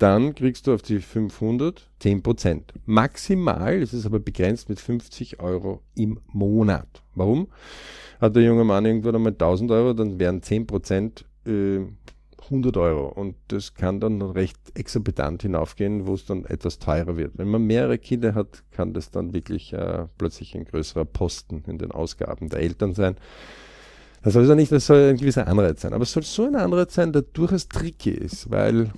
Dann 0.00 0.34
kriegst 0.34 0.66
du 0.66 0.72
auf 0.72 0.80
die 0.80 0.98
500 0.98 1.90
10%. 2.00 2.62
Maximal 2.86 3.82
ist 3.82 3.92
es 3.92 4.06
aber 4.06 4.18
begrenzt 4.18 4.70
mit 4.70 4.80
50 4.80 5.40
Euro 5.40 5.82
im 5.94 6.18
Monat. 6.26 7.02
Warum? 7.14 7.48
Hat 8.18 8.34
der 8.34 8.42
junge 8.42 8.64
Mann 8.64 8.86
irgendwann 8.86 9.16
einmal 9.16 9.32
1000 9.32 9.70
Euro, 9.70 9.92
dann 9.92 10.18
wären 10.18 10.40
10% 10.40 11.24
äh, 11.44 11.80
100 12.44 12.76
Euro. 12.78 13.08
Und 13.08 13.36
das 13.48 13.74
kann 13.74 14.00
dann 14.00 14.22
recht 14.22 14.56
exorbitant 14.72 15.42
hinaufgehen, 15.42 16.06
wo 16.06 16.14
es 16.14 16.24
dann 16.24 16.46
etwas 16.46 16.78
teurer 16.78 17.18
wird. 17.18 17.36
Wenn 17.36 17.48
man 17.48 17.66
mehrere 17.66 17.98
Kinder 17.98 18.34
hat, 18.34 18.64
kann 18.70 18.94
das 18.94 19.10
dann 19.10 19.34
wirklich 19.34 19.74
äh, 19.74 20.06
plötzlich 20.16 20.54
ein 20.54 20.64
größerer 20.64 21.04
Posten 21.04 21.62
in 21.66 21.76
den 21.76 21.92
Ausgaben 21.92 22.48
der 22.48 22.60
Eltern 22.60 22.94
sein. 22.94 23.16
Das 24.22 24.32
soll 24.32 24.46
ja 24.46 24.54
nicht, 24.54 24.72
das 24.72 24.86
soll 24.86 25.10
ein 25.10 25.18
gewisser 25.18 25.46
Anreiz 25.46 25.82
sein. 25.82 25.92
Aber 25.92 26.04
es 26.04 26.12
soll 26.12 26.22
so 26.22 26.46
ein 26.46 26.56
Anreiz 26.56 26.94
sein, 26.94 27.12
der 27.12 27.20
durchaus 27.20 27.68
tricky 27.68 28.12
ist, 28.12 28.50
weil 28.50 28.90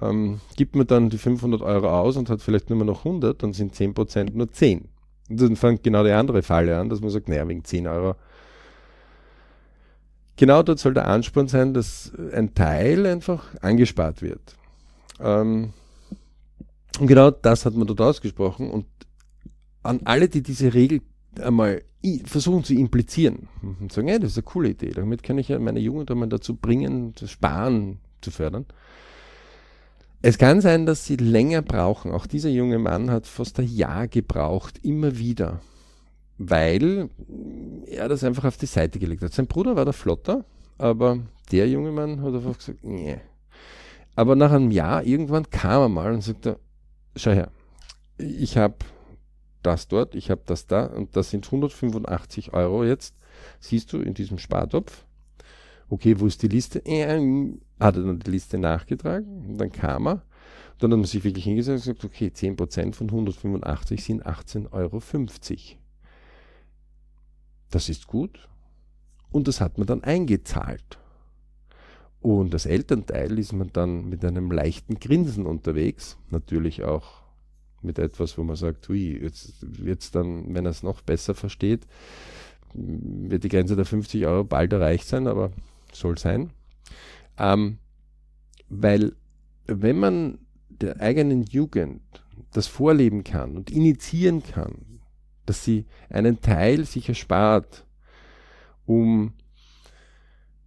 ähm, 0.00 0.40
gibt 0.56 0.76
man 0.76 0.86
dann 0.86 1.10
die 1.10 1.18
500 1.18 1.62
Euro 1.62 1.88
aus 1.88 2.16
und 2.16 2.30
hat 2.30 2.42
vielleicht 2.42 2.70
nur 2.70 2.84
noch 2.84 3.04
100, 3.04 3.42
dann 3.42 3.52
sind 3.52 3.74
10% 3.74 4.32
nur 4.34 4.50
10. 4.50 4.88
Und 5.28 5.40
dann 5.40 5.56
fängt 5.56 5.82
genau 5.82 6.04
die 6.04 6.10
andere 6.10 6.42
Falle 6.42 6.78
an, 6.78 6.88
dass 6.88 7.00
man 7.00 7.10
sagt, 7.10 7.28
naja, 7.28 7.46
wegen 7.48 7.64
10 7.64 7.86
Euro 7.86 8.16
genau 10.40 10.62
dort 10.62 10.78
soll 10.78 10.94
der 10.94 11.06
Ansporn 11.06 11.48
sein, 11.48 11.74
dass 11.74 12.12
ein 12.32 12.54
Teil 12.54 13.06
einfach 13.06 13.54
angespart 13.60 14.22
wird. 14.22 14.56
Ähm, 15.20 15.74
und 16.98 17.06
genau 17.06 17.30
das 17.30 17.66
hat 17.66 17.74
man 17.74 17.86
dort 17.86 18.00
ausgesprochen. 18.00 18.70
Und 18.70 18.86
an 19.82 20.00
alle, 20.04 20.28
die 20.28 20.42
diese 20.42 20.72
Regel 20.72 21.02
einmal 21.40 21.82
versuchen 22.24 22.64
zu 22.64 22.74
implizieren 22.74 23.48
und 23.62 23.92
sagen, 23.92 24.08
ja, 24.08 24.18
das 24.18 24.32
ist 24.32 24.38
eine 24.38 24.44
coole 24.44 24.70
Idee, 24.70 24.90
damit 24.90 25.22
kann 25.22 25.36
ich 25.36 25.48
ja 25.48 25.58
meine 25.58 25.80
Jugend 25.80 26.10
einmal 26.10 26.28
dazu 26.28 26.56
bringen, 26.56 27.14
das 27.20 27.30
Sparen 27.30 28.00
zu 28.22 28.30
fördern. 28.30 28.64
Es 30.22 30.36
kann 30.38 30.60
sein, 30.60 30.86
dass 30.86 31.06
sie 31.06 31.16
länger 31.16 31.62
brauchen. 31.62 32.12
Auch 32.12 32.26
dieser 32.26 32.50
junge 32.50 32.78
Mann 32.78 33.10
hat 33.10 33.26
fast 33.26 33.58
ein 33.58 33.66
Jahr 33.66 34.06
gebraucht, 34.06 34.78
immer 34.82 35.18
wieder 35.18 35.60
weil 36.42 37.10
er 37.86 38.08
das 38.08 38.24
einfach 38.24 38.44
auf 38.44 38.56
die 38.56 38.66
Seite 38.66 38.98
gelegt 38.98 39.22
hat. 39.22 39.34
Sein 39.34 39.46
Bruder 39.46 39.76
war 39.76 39.84
der 39.84 39.92
Flotter, 39.92 40.46
aber 40.78 41.18
der 41.52 41.68
junge 41.68 41.92
Mann 41.92 42.22
hat 42.22 42.34
einfach 42.34 42.56
gesagt, 42.56 42.82
nee. 42.82 43.20
Aber 44.16 44.34
nach 44.36 44.50
einem 44.50 44.70
Jahr 44.70 45.04
irgendwann 45.04 45.50
kam 45.50 45.82
er 45.82 45.88
mal 45.90 46.14
und 46.14 46.22
sagte, 46.22 46.58
schau 47.14 47.32
her, 47.32 47.50
ich 48.16 48.56
habe 48.56 48.76
das 49.62 49.86
dort, 49.86 50.14
ich 50.14 50.30
habe 50.30 50.40
das 50.46 50.66
da 50.66 50.86
und 50.86 51.14
das 51.14 51.28
sind 51.28 51.44
185 51.44 52.54
Euro 52.54 52.84
jetzt, 52.84 53.14
siehst 53.60 53.92
du, 53.92 53.98
in 53.98 54.14
diesem 54.14 54.38
Spartopf. 54.38 55.04
Okay, 55.90 56.18
wo 56.20 56.26
ist 56.26 56.40
die 56.42 56.48
Liste? 56.48 56.78
Er 56.84 57.20
hat 57.80 57.96
er 57.96 58.04
dann 58.04 58.20
die 58.20 58.30
Liste 58.30 58.58
nachgetragen 58.58 59.44
und 59.48 59.58
dann 59.58 59.72
kam 59.72 60.06
er. 60.06 60.22
Dann 60.78 60.92
hat 60.92 60.98
man 60.98 61.04
sich 61.04 61.24
wirklich 61.24 61.44
hingesetzt 61.44 61.88
und 61.88 61.98
gesagt, 61.98 62.04
okay, 62.04 62.30
10% 62.34 62.94
von 62.94 63.08
185 63.08 64.04
sind 64.04 64.24
18,50 64.24 64.72
Euro. 64.72 65.02
Das 67.70 67.88
ist 67.88 68.06
gut. 68.06 68.48
Und 69.32 69.48
das 69.48 69.60
hat 69.60 69.78
man 69.78 69.86
dann 69.88 70.04
eingezahlt. 70.04 70.98
Und 72.20 72.54
als 72.54 72.66
Elternteil 72.66 73.36
ist 73.38 73.52
man 73.52 73.72
dann 73.72 74.08
mit 74.08 74.24
einem 74.24 74.52
leichten 74.52 75.00
Grinsen 75.00 75.44
unterwegs. 75.44 76.18
Natürlich 76.30 76.84
auch 76.84 77.22
mit 77.82 77.98
etwas, 77.98 78.38
wo 78.38 78.44
man 78.44 78.56
sagt, 78.56 78.88
hui, 78.88 79.18
jetzt 79.20 79.54
wird's 79.60 80.12
dann, 80.12 80.54
wenn 80.54 80.66
er 80.66 80.70
es 80.70 80.84
noch 80.84 81.00
besser 81.00 81.34
versteht, 81.34 81.86
wird 82.74 83.42
die 83.42 83.48
Grenze 83.48 83.74
der 83.74 83.86
50 83.86 84.24
Euro 84.26 84.44
bald 84.44 84.72
erreicht 84.72 85.08
sein, 85.08 85.26
aber 85.26 85.50
soll 85.94 86.18
sein. 86.18 86.50
Ähm, 87.38 87.78
weil 88.68 89.12
wenn 89.66 89.98
man 89.98 90.38
der 90.68 91.00
eigenen 91.00 91.42
Jugend 91.42 92.02
das 92.52 92.66
vorleben 92.66 93.24
kann 93.24 93.56
und 93.56 93.70
initiieren 93.70 94.42
kann, 94.42 95.00
dass 95.46 95.64
sie 95.64 95.86
einen 96.08 96.40
Teil 96.40 96.84
sich 96.84 97.08
erspart, 97.08 97.84
um 98.86 99.34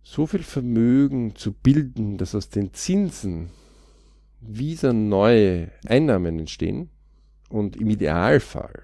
so 0.03 0.27
viel 0.27 0.43
Vermögen 0.43 1.35
zu 1.35 1.53
bilden, 1.53 2.17
dass 2.17 2.35
aus 2.35 2.49
den 2.49 2.73
Zinsen 2.73 3.49
wieder 4.41 4.93
neue 4.93 5.71
Einnahmen 5.85 6.39
entstehen 6.39 6.89
und 7.49 7.77
im 7.77 7.89
Idealfall, 7.89 8.83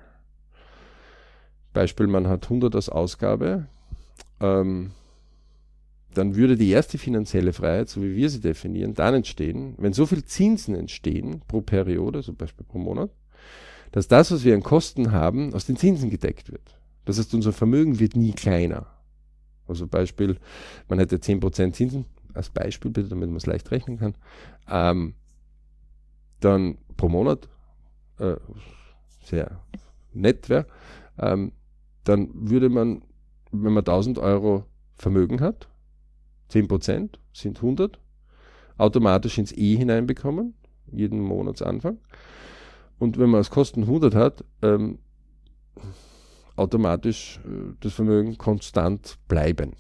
Beispiel, 1.73 2.08
man 2.08 2.28
hat 2.28 2.45
100 2.45 2.75
als 2.75 2.89
Ausgabe, 2.89 3.67
ähm, 4.39 4.91
dann 6.13 6.36
würde 6.36 6.58
die 6.58 6.69
erste 6.69 6.98
finanzielle 6.98 7.54
Freiheit, 7.54 7.89
so 7.89 8.02
wie 8.02 8.15
wir 8.15 8.30
sie 8.30 8.41
definieren, 8.41 8.93
dann 8.93 9.13
entstehen, 9.13 9.76
wenn 9.78 9.93
so 9.93 10.06
viel 10.06 10.24
Zinsen 10.26 10.76
entstehen 10.76 11.41
pro 11.48 11.62
Periode, 11.62 12.24
zum 12.24 12.36
Beispiel 12.36 12.65
pro 12.65 12.80
Monat, 12.80 13.12
dass 13.91 14.08
das, 14.08 14.32
was 14.32 14.43
wir 14.43 14.56
an 14.56 14.63
Kosten 14.63 15.12
haben, 15.12 15.54
aus 15.54 15.65
den 15.65 15.78
Zinsen 15.78 16.10
gedeckt 16.10 16.52
wird. 16.52 16.80
Das 17.06 17.17
heißt, 17.17 17.34
unser 17.34 17.54
Vermögen 17.54 18.00
wird 18.00 18.15
nie 18.15 18.34
kleiner. 18.34 18.88
Also 19.67 19.88
Beispiel, 19.88 20.38
man 20.88 21.00
hätte 21.00 21.17
10% 21.17 21.74
Zinsen, 21.74 22.06
als 22.34 22.50
Beispiel 22.50 22.91
bitte, 22.91 23.10
damit 23.10 23.30
man 23.30 23.38
es 23.38 23.45
leicht 23.45 23.69
rechnen 23.72 23.98
kann, 23.98 24.15
ähm, 24.69 25.13
dann 26.39 26.78
pro 26.98 27.10
Monat, 27.10 27.50
äh, 28.19 28.36
sehr 29.24 29.60
nett 30.13 30.50
wäre, 30.50 30.65
ähm, 31.19 31.52
dann 32.04 32.30
würde 32.34 32.69
man, 32.69 33.04
wenn 33.52 33.74
man 33.74 33.86
1000 33.86 34.17
Euro 34.17 34.65
Vermögen 34.95 35.41
hat, 35.41 35.68
10% 36.52 37.10
sind 37.34 37.58
100, 37.58 38.00
automatisch 38.78 39.38
ins 39.38 39.52
E 39.52 39.76
hineinbekommen, 39.76 40.56
jeden 40.92 41.22
Monatsanfang. 41.22 42.00
Und 42.98 43.18
wenn 43.18 43.30
man 43.30 43.40
als 43.40 43.50
Kosten 43.50 43.84
100 43.84 44.16
hat, 44.16 44.44
ähm, 44.62 45.00
automatisch 46.56 47.40
äh, 47.46 47.74
das 47.80 47.94
Vermögen 47.94 48.38
konstant 48.38 49.18
bleiben. 49.28 49.76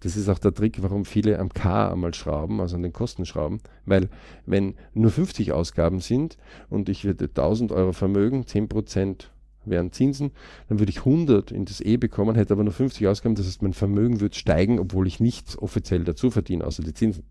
Das 0.00 0.16
ist 0.16 0.28
auch 0.28 0.38
der 0.38 0.52
Trick, 0.52 0.82
warum 0.82 1.06
viele 1.06 1.38
am 1.38 1.48
K 1.48 1.90
einmal 1.90 2.12
schrauben, 2.12 2.60
also 2.60 2.76
an 2.76 2.82
den 2.82 2.92
Kosten 2.92 3.24
schrauben, 3.24 3.60
weil 3.86 4.10
wenn 4.44 4.74
nur 4.92 5.10
50 5.10 5.52
Ausgaben 5.52 6.00
sind 6.00 6.36
und 6.68 6.90
ich 6.90 7.06
würde 7.06 7.24
1000 7.24 7.72
Euro 7.72 7.92
Vermögen, 7.92 8.42
10% 8.42 9.30
wären 9.66 9.92
Zinsen, 9.92 10.32
dann 10.68 10.78
würde 10.78 10.90
ich 10.90 10.98
100 10.98 11.50
in 11.50 11.64
das 11.64 11.80
E 11.80 11.96
bekommen, 11.96 12.36
hätte 12.36 12.54
aber 12.54 12.64
nur 12.64 12.72
50 12.72 13.06
Ausgaben, 13.06 13.34
das 13.34 13.46
heißt 13.46 13.62
mein 13.62 13.72
Vermögen 13.72 14.20
würde 14.20 14.34
steigen, 14.34 14.78
obwohl 14.78 15.06
ich 15.06 15.20
nichts 15.20 15.58
offiziell 15.58 16.04
dazu 16.04 16.30
verdiene, 16.30 16.64
außer 16.64 16.82
die 16.82 16.94
Zinsen. 16.94 17.24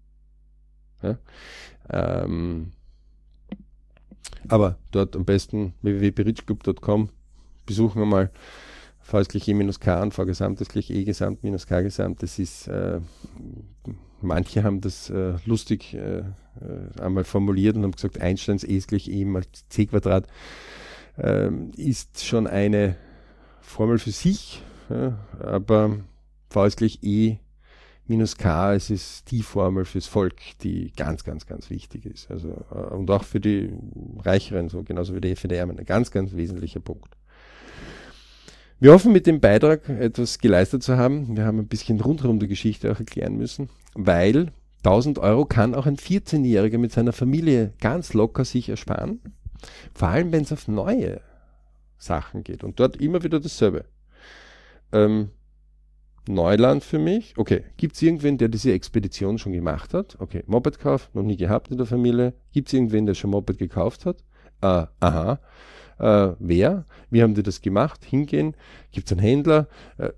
Ja? 1.02 1.18
Ähm, 1.90 2.72
aber 4.48 4.78
dort 4.92 5.16
am 5.16 5.26
besten 5.26 5.74
www.berichclub.com 5.82 7.10
besuchen 7.66 8.02
wir 8.02 8.06
mal 8.06 8.32
ist 9.12 9.30
gleich 9.30 9.48
E 9.48 9.54
minus 9.54 9.80
K 9.80 10.02
und 10.02 10.14
V 10.14 10.24
ist 10.24 10.70
gleich 10.70 10.90
E 10.90 11.04
gesamt 11.04 11.44
minus 11.44 11.68
K 11.68 11.82
gesamt. 11.82 12.24
Das 12.24 12.40
ist, 12.40 12.68
äh, 12.68 13.00
manche 14.22 14.64
haben 14.64 14.82
das 14.82 15.10
äh, 15.10 15.36
lustig 15.46 15.94
äh, 15.94 16.20
äh 16.20 16.24
einmal 17.02 17.24
formuliert 17.24 17.76
und 17.76 17.84
haben 17.84 17.92
gesagt, 17.92 18.22
Einsteins 18.22 18.64
E 18.64 18.76
ist 18.76 18.88
gleich 18.88 19.10
E 19.10 19.26
mal 19.26 19.44
C 19.70 19.86
Quadrat 19.86 20.28
ähm, 21.18 21.72
ist 21.78 22.26
schon 22.26 22.48
eine 22.48 22.96
Formel 23.62 24.00
für 24.00 24.12
sich, 24.12 24.62
ja, 24.90 25.18
aber 25.40 26.00
V 26.50 26.66
ist 26.66 26.78
gleich 26.78 27.00
E 27.02 27.38
minus 28.06 28.38
k, 28.38 28.76
es 28.76 28.90
ist 28.90 29.32
die 29.32 29.42
Formel 29.42 29.86
fürs 29.86 30.08
Volk, 30.08 30.36
die 30.62 30.92
ganz, 30.96 31.24
ganz, 31.24 31.46
ganz 31.46 31.70
wichtig 31.70 32.06
ist. 32.06 32.30
Also, 32.30 32.50
äh, 32.72 32.94
und 32.94 33.10
auch 33.10 33.24
für 33.24 33.40
die 33.40 33.72
Reicheren, 34.20 34.70
so 34.70 34.84
genauso 34.84 35.16
wie 35.16 35.22
die, 35.22 35.36
für 35.36 35.48
die 35.48 35.56
Ärmeren, 35.56 35.80
ein 35.80 35.86
ganz, 35.86 36.12
ganz 36.12 36.36
wesentlicher 36.36 36.80
Punkt. 36.80 37.16
Wir 38.80 38.92
hoffen 38.92 39.14
mit 39.14 39.28
dem 39.28 39.40
Beitrag 39.40 39.88
etwas 39.88 40.40
geleistet 40.40 40.84
zu 40.84 40.98
haben. 40.98 41.38
Wir 41.38 41.46
haben 41.46 41.60
ein 41.60 41.68
bisschen 41.68 42.02
rundherum 42.02 42.40
die 42.40 42.50
Geschichte 42.50 42.92
auch 42.92 43.00
erklären 43.00 43.38
müssen, 43.38 43.70
weil 43.94 44.52
1000 44.80 45.20
Euro 45.20 45.46
kann 45.46 45.74
auch 45.74 45.86
ein 45.86 45.96
14-Jähriger 45.96 46.78
mit 46.78 46.92
seiner 46.92 47.14
Familie 47.14 47.72
ganz 47.80 48.14
locker 48.14 48.44
sich 48.44 48.68
ersparen. 48.68 49.22
Vor 49.94 50.10
allem, 50.10 50.32
wenn 50.32 50.44
es 50.44 50.52
auf 50.52 50.68
neue 50.68 51.22
Sachen 51.98 52.44
geht. 52.44 52.64
Und 52.64 52.80
dort 52.80 52.98
immer 52.98 53.24
wieder 53.24 53.40
dasselbe. 53.40 53.86
Ähm, 54.92 55.30
Neuland 56.28 56.84
für 56.84 57.00
mich. 57.00 57.34
Okay, 57.38 57.64
gibt 57.78 57.96
es 57.96 58.02
irgendwen, 58.02 58.38
der 58.38 58.48
diese 58.48 58.72
Expedition 58.72 59.38
schon 59.38 59.52
gemacht 59.52 59.94
hat? 59.94 60.18
Okay, 60.20 60.44
Mopedkauf, 60.48 61.10
noch 61.14 61.24
nie 61.24 61.38
gehabt 61.38 61.72
in 61.72 61.78
der 61.78 61.86
Familie. 61.86 62.34
Gibt 62.52 62.70
es 62.70 62.74
irgendwen, 62.74 63.06
der 63.06 63.14
schon 63.14 63.32
Moped 63.32 63.58
gekauft 63.58 64.06
hat? 64.06 64.24
Äh, 64.62 64.86
aha. 65.00 65.40
Äh, 66.00 66.36
wer? 66.40 66.86
Wie 67.10 67.22
haben 67.22 67.36
die 67.36 67.44
das 67.44 67.62
gemacht? 67.62 68.06
Hingehen? 68.06 68.56
Gibt 68.92 69.08
es 69.08 69.12
einen 69.12 69.22
Händler? 69.22 69.68
Äh, 69.98 70.12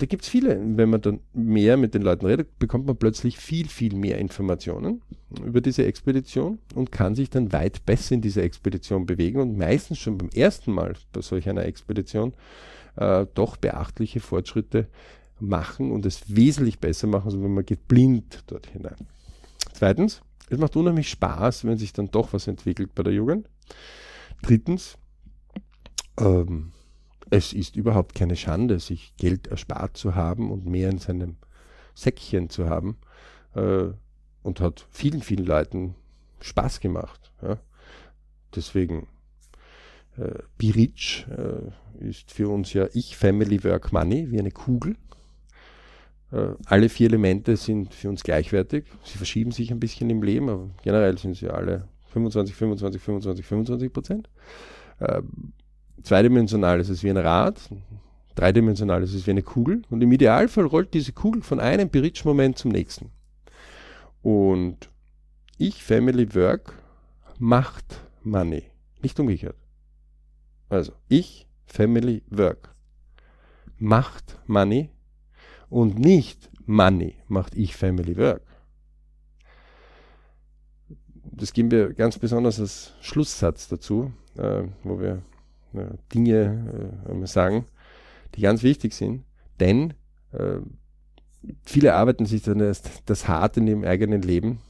da 0.00 0.06
gibt 0.06 0.22
es 0.22 0.28
viele. 0.28 0.58
Wenn 0.76 0.88
man 0.88 1.00
dann 1.00 1.20
mehr 1.34 1.76
mit 1.76 1.94
den 1.94 2.02
Leuten 2.02 2.26
redet, 2.26 2.58
bekommt 2.58 2.86
man 2.86 2.96
plötzlich 2.96 3.36
viel, 3.38 3.68
viel 3.68 3.94
mehr 3.94 4.18
Informationen 4.18 5.02
über 5.44 5.60
diese 5.60 5.84
Expedition 5.84 6.58
und 6.74 6.90
kann 6.90 7.14
sich 7.14 7.28
dann 7.28 7.52
weit 7.52 7.84
besser 7.84 8.14
in 8.14 8.22
dieser 8.22 8.42
Expedition 8.42 9.04
bewegen 9.06 9.40
und 9.40 9.58
meistens 9.58 9.98
schon 9.98 10.16
beim 10.16 10.30
ersten 10.30 10.72
Mal 10.72 10.94
bei 11.12 11.20
solch 11.20 11.48
einer 11.48 11.66
Expedition 11.66 12.32
äh, 12.96 13.26
doch 13.34 13.56
beachtliche 13.58 14.20
Fortschritte 14.20 14.88
machen 15.38 15.92
und 15.92 16.06
es 16.06 16.34
wesentlich 16.34 16.78
besser 16.78 17.06
machen, 17.06 17.26
als 17.26 17.34
wenn 17.34 17.54
man 17.54 17.66
geht 17.66 17.86
blind 17.86 18.42
dort 18.46 18.66
hinein. 18.66 19.06
Zweitens, 19.72 20.22
es 20.48 20.58
macht 20.58 20.76
unheimlich 20.76 21.10
Spaß, 21.10 21.64
wenn 21.64 21.78
sich 21.78 21.92
dann 21.92 22.10
doch 22.10 22.32
was 22.32 22.46
entwickelt 22.46 22.94
bei 22.94 23.02
der 23.02 23.12
Jugend. 23.12 23.48
Drittens, 24.42 24.96
ähm, 26.18 26.72
es 27.30 27.52
ist 27.52 27.76
überhaupt 27.76 28.14
keine 28.14 28.36
Schande, 28.36 28.80
sich 28.80 29.14
Geld 29.16 29.46
erspart 29.46 29.96
zu 29.96 30.14
haben 30.14 30.50
und 30.50 30.66
mehr 30.66 30.90
in 30.90 30.98
seinem 30.98 31.36
Säckchen 31.94 32.50
zu 32.50 32.68
haben 32.68 32.98
äh, 33.54 33.86
und 34.42 34.60
hat 34.60 34.86
vielen, 34.90 35.22
vielen 35.22 35.46
Leuten 35.46 35.94
Spaß 36.40 36.80
gemacht. 36.80 37.32
Ja. 37.42 37.58
Deswegen, 38.54 39.06
äh, 40.16 40.42
Be 40.58 40.74
Rich 40.74 41.26
äh, 41.30 42.04
ist 42.04 42.32
für 42.32 42.48
uns 42.48 42.72
ja 42.72 42.88
Ich, 42.94 43.16
Family, 43.16 43.62
Work, 43.62 43.92
Money, 43.92 44.30
wie 44.30 44.38
eine 44.38 44.50
Kugel. 44.50 44.96
Äh, 46.32 46.54
alle 46.66 46.88
vier 46.88 47.08
Elemente 47.08 47.56
sind 47.56 47.94
für 47.94 48.08
uns 48.08 48.24
gleichwertig. 48.24 48.86
Sie 49.04 49.18
verschieben 49.18 49.52
sich 49.52 49.70
ein 49.70 49.80
bisschen 49.80 50.10
im 50.10 50.22
Leben, 50.22 50.48
aber 50.48 50.70
generell 50.82 51.16
sind 51.18 51.36
sie 51.36 51.48
alle 51.48 51.88
25, 52.08 52.54
25, 52.56 53.00
25, 53.00 53.46
25 53.46 53.92
Prozent. 53.92 54.30
Äh, 54.98 55.22
zweidimensional 56.02 56.80
ist 56.80 56.88
es 56.88 57.02
wie 57.02 57.10
ein 57.10 57.16
Rad, 57.16 57.60
dreidimensional 58.34 59.02
ist 59.02 59.14
es 59.14 59.26
wie 59.26 59.32
eine 59.32 59.42
Kugel 59.42 59.82
und 59.90 60.02
im 60.02 60.12
Idealfall 60.12 60.66
rollt 60.66 60.94
diese 60.94 61.12
Kugel 61.12 61.42
von 61.42 61.60
einem 61.60 61.88
Bridge-Moment 61.88 62.58
zum 62.58 62.70
nächsten. 62.70 63.10
Und 64.22 64.90
ich, 65.58 65.82
Family, 65.82 66.34
Work 66.34 66.74
macht 67.38 68.00
Money, 68.22 68.64
nicht 69.02 69.18
umgekehrt. 69.18 69.56
Also 70.68 70.92
ich, 71.08 71.46
Family, 71.66 72.22
Work 72.30 72.74
macht 73.78 74.38
Money 74.46 74.90
und 75.68 75.98
nicht 75.98 76.50
Money 76.66 77.16
macht 77.28 77.54
ich 77.56 77.76
Family 77.76 78.16
Work. 78.16 78.42
Das 81.32 81.52
geben 81.52 81.70
wir 81.70 81.94
ganz 81.94 82.18
besonders 82.18 82.60
als 82.60 82.92
Schlusssatz 83.00 83.68
dazu, 83.68 84.12
äh, 84.36 84.64
wo 84.84 85.00
wir 85.00 85.22
Dinge 86.12 86.92
äh, 87.08 87.26
sagen, 87.26 87.64
die 88.34 88.42
ganz 88.42 88.62
wichtig 88.62 88.94
sind, 88.94 89.24
denn 89.58 89.94
äh, 90.32 90.58
viele 91.64 91.94
arbeiten 91.94 92.26
sich 92.26 92.42
dann 92.42 92.60
erst 92.60 93.02
das 93.06 93.28
hart 93.28 93.56
in 93.56 93.66
ihrem 93.66 93.84
eigenen 93.84 94.22
Leben, 94.22 94.60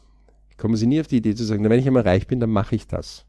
kommen 0.56 0.76
sie 0.76 0.86
nie 0.86 1.00
auf 1.00 1.06
die 1.06 1.18
Idee 1.18 1.34
zu 1.34 1.44
sagen, 1.44 1.64
wenn 1.64 1.78
ich 1.78 1.86
einmal 1.86 2.02
reich 2.02 2.26
bin, 2.26 2.40
dann 2.40 2.50
mache 2.50 2.74
ich 2.74 2.86
das. 2.86 3.24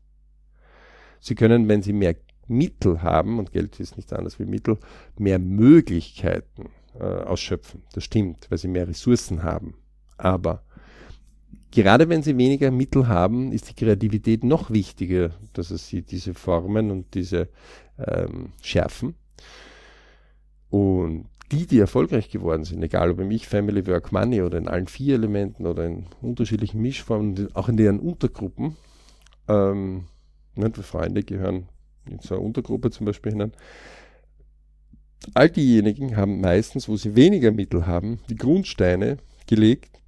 Sie 1.19 1.36
können, 1.36 1.67
wenn 1.67 1.82
sie 1.82 1.93
mehr 1.93 2.15
Mittel 2.47 3.01
haben, 3.01 3.39
und 3.39 3.51
Geld 3.51 3.80
ist 3.80 3.95
nichts 3.95 4.11
anderes 4.11 4.39
wie 4.39 4.45
Mittel, 4.45 4.78
mehr 5.17 5.39
Möglichkeiten 5.39 6.69
äh, 6.99 7.03
ausschöpfen. 7.03 7.84
Das 7.93 8.03
stimmt, 8.03 8.49
weil 8.49 8.57
sie 8.57 8.67
mehr 8.67 8.88
Ressourcen 8.88 9.43
haben. 9.43 9.76
Aber 10.17 10.63
gerade 11.72 12.10
wenn 12.10 12.24
sie 12.24 12.38
weniger 12.38 12.72
Mittel 12.72 13.08
haben, 13.08 13.52
ist 13.52 13.70
die 13.70 13.74
Kreativität 13.74 14.43
noch 14.43 14.72
wichtiger, 14.72 15.32
dass 15.54 15.70
sie 15.70 16.02
diese 16.02 16.34
Formen 16.34 16.91
und 16.91 17.14
diese 17.14 17.49
ähm, 17.97 18.52
schärfen. 18.62 19.16
Und 20.70 21.26
die, 21.52 21.68
die 21.68 21.80
erfolgreich 21.80 22.30
geworden 22.30 22.64
sind, 22.64 22.82
egal 22.82 23.12
ob 23.12 23.20
im 23.20 23.32
Ich, 23.32 23.47
Family, 23.47 23.86
Work, 23.88 24.12
Money 24.12 24.41
oder 24.41 24.58
in 24.58 24.68
allen 24.68 24.88
vier 24.88 25.16
Elementen 25.16 25.66
oder 25.66 25.86
in 25.86 26.06
unterschiedlichen 26.22 26.82
Mischformen, 26.82 27.49
auch 27.54 27.68
in 27.68 27.78
deren 27.78 27.99
Untergruppen, 27.99 28.78
ähm, 29.47 30.06
nicht, 30.56 30.78
Freunde 30.78 31.24
gehören 31.24 31.68
in 32.10 32.20
so 32.20 32.36
eine 32.36 32.43
Untergruppe 32.43 32.89
zum 32.91 33.06
Beispiel 33.06 33.34
hinein, 33.34 33.54
All 35.34 35.49
diejenigen 35.49 36.18
haben 36.18 36.41
meistens, 36.41 36.89
wo 36.89 36.95
sie 36.95 37.16
weniger 37.16 37.52
Mittel 37.52 37.86
haben, 37.86 38.20
die 38.30 38.36
Grundsteine 38.36 39.18
gelegt 39.45 40.01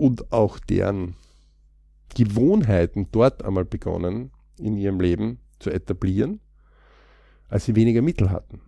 und 0.00 0.32
auch 0.32 0.58
deren 0.58 1.14
Gewohnheiten 2.14 3.08
dort 3.12 3.44
einmal 3.44 3.66
begonnen, 3.66 4.30
in 4.58 4.78
ihrem 4.78 4.98
Leben 4.98 5.40
zu 5.58 5.70
etablieren, 5.70 6.40
als 7.48 7.66
sie 7.66 7.76
weniger 7.76 8.00
Mittel 8.00 8.30
hatten. 8.30 8.62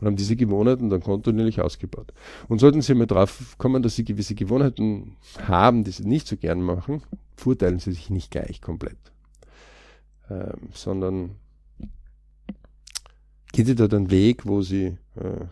Und 0.00 0.06
haben 0.06 0.16
diese 0.16 0.36
Gewohnheiten 0.36 0.88
dann 0.88 1.02
kontinuierlich 1.02 1.60
ausgebaut. 1.60 2.14
Und 2.48 2.60
sollten 2.60 2.80
sie 2.80 2.94
mal 2.94 3.06
drauf 3.06 3.56
kommen, 3.58 3.82
dass 3.82 3.94
sie 3.94 4.04
gewisse 4.04 4.34
Gewohnheiten 4.34 5.16
haben, 5.46 5.84
die 5.84 5.90
sie 5.90 6.08
nicht 6.08 6.26
so 6.26 6.38
gern 6.38 6.62
machen, 6.62 7.02
verurteilen 7.36 7.78
sie 7.78 7.92
sich 7.92 8.08
nicht 8.08 8.30
gleich 8.30 8.62
komplett. 8.62 8.96
Ähm, 10.30 10.70
sondern 10.72 11.36
gehen 13.52 13.66
sie 13.66 13.74
dort 13.74 13.92
einen 13.92 14.10
Weg, 14.10 14.46
wo 14.46 14.62
sie 14.62 14.96
äh, 15.16 15.44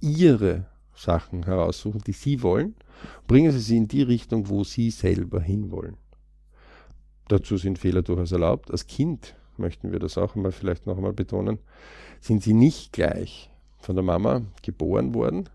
ihre 0.00 0.64
Sachen 0.98 1.44
heraussuchen, 1.44 2.02
die 2.06 2.12
sie 2.12 2.42
wollen, 2.42 2.74
bringen 3.26 3.52
sie 3.52 3.60
sie 3.60 3.76
in 3.76 3.88
die 3.88 4.02
Richtung, 4.02 4.48
wo 4.48 4.64
sie 4.64 4.90
selber 4.90 5.40
hinwollen. 5.40 5.96
Dazu 7.28 7.56
sind 7.56 7.78
Fehler 7.78 8.02
durchaus 8.02 8.32
erlaubt. 8.32 8.70
Als 8.70 8.86
Kind 8.86 9.36
möchten 9.56 9.92
wir 9.92 9.98
das 9.98 10.18
auch 10.18 10.34
einmal 10.34 10.52
vielleicht 10.52 10.86
noch 10.86 10.96
einmal 10.96 11.12
betonen, 11.12 11.58
sind 12.20 12.42
sie 12.42 12.54
nicht 12.54 12.92
gleich 12.92 13.50
von 13.78 13.94
der 13.94 14.04
Mama 14.04 14.42
geboren 14.62 15.14
worden, 15.14 15.48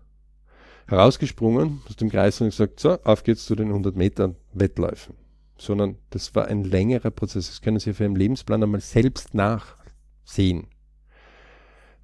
herausgesprungen 0.86 1.82
aus 1.88 1.96
dem 1.96 2.10
Kreis 2.10 2.40
und 2.40 2.48
gesagt, 2.48 2.80
so, 2.80 2.98
auf 3.02 3.24
geht's 3.24 3.44
zu 3.44 3.54
den 3.54 3.68
100 3.68 3.96
Metern 3.96 4.36
Wettläufen. 4.52 5.14
Sondern 5.56 5.96
das 6.10 6.34
war 6.34 6.46
ein 6.46 6.64
längerer 6.64 7.10
Prozess. 7.10 7.46
Das 7.46 7.60
können 7.60 7.78
Sie 7.78 7.92
für 7.92 8.04
Ihren 8.04 8.16
Lebensplan 8.16 8.62
einmal 8.62 8.80
selbst 8.80 9.34
nachsehen. 9.34 10.66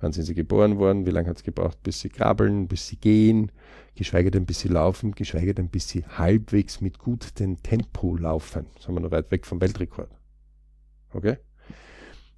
Wann 0.00 0.12
sind 0.12 0.24
sie 0.24 0.34
geboren 0.34 0.78
worden? 0.78 1.06
Wie 1.06 1.10
lange 1.10 1.28
hat 1.28 1.36
es 1.36 1.42
gebraucht, 1.42 1.82
bis 1.82 2.00
sie 2.00 2.08
krabbeln, 2.08 2.68
bis 2.68 2.88
sie 2.88 2.96
gehen? 2.96 3.52
Geschweige 3.94 4.30
denn, 4.30 4.46
bis 4.46 4.60
sie 4.60 4.68
laufen, 4.68 5.12
geschweige 5.12 5.54
denn, 5.54 5.68
bis 5.68 5.88
sie 5.88 6.04
halbwegs 6.06 6.80
mit 6.80 6.98
gutem 6.98 7.62
Tempo 7.62 8.16
laufen. 8.16 8.66
Haben 8.86 8.94
wir 8.94 9.00
noch 9.00 9.10
weit 9.10 9.30
weg 9.30 9.44
vom 9.46 9.60
Weltrekord. 9.60 10.10
Okay? 11.12 11.36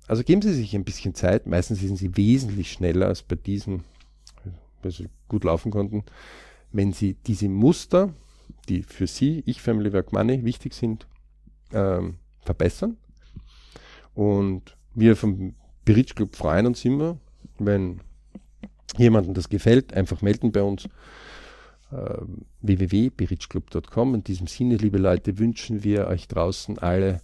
Also 0.09 0.25
geben 0.25 0.43
Sie 0.43 0.53
sich 0.53 0.75
ein 0.75 0.85
bisschen 0.85 1.15
Zeit. 1.15 1.47
Meistens 1.47 1.81
sind 1.81 1.97
Sie 1.97 2.17
wesentlich 2.17 2.73
schneller 2.73 3.07
als 3.07 3.23
bei 3.23 3.37
diesen, 3.37 3.85
weil 4.83 4.91
Sie 4.91 5.09
gut 5.29 5.45
laufen 5.45 5.71
konnten. 5.71 6.05
Wenn 6.73 6.93
Sie 6.93 7.15
diese 7.15 7.49
Muster, 7.49 8.13
die 8.69 8.83
für 8.83 9.07
Sie, 9.07 9.43
ich, 9.47 9.63
Family 9.63 9.93
Work 9.93 10.13
Money, 10.13 10.45
wichtig 10.45 10.75
sind, 10.75 11.07
ähm, 11.73 12.17
verbessern. 12.41 12.97
Und 14.15 14.77
wir 14.95 15.17
vom 15.17 15.55
Berich 15.85 16.15
Club 16.15 16.37
freuen 16.37 16.67
uns 16.67 16.85
immer, 16.85 17.19
wenn 17.67 18.01
jemandem 18.97 19.35
das 19.35 19.49
gefällt, 19.49 19.95
einfach 19.95 20.23
melden 20.23 20.53
bei 20.53 20.63
uns. 20.63 20.87
Äh, 21.91 22.19
www.berichclub.com. 22.61 24.15
In 24.15 24.25
diesem 24.25 24.47
Sinne, 24.47 24.77
liebe 24.77 24.99
Leute, 24.99 25.39
wünschen 25.39 25.85
wir 25.85 26.07
euch 26.07 26.29
draußen 26.29 26.79
alle 26.79 27.21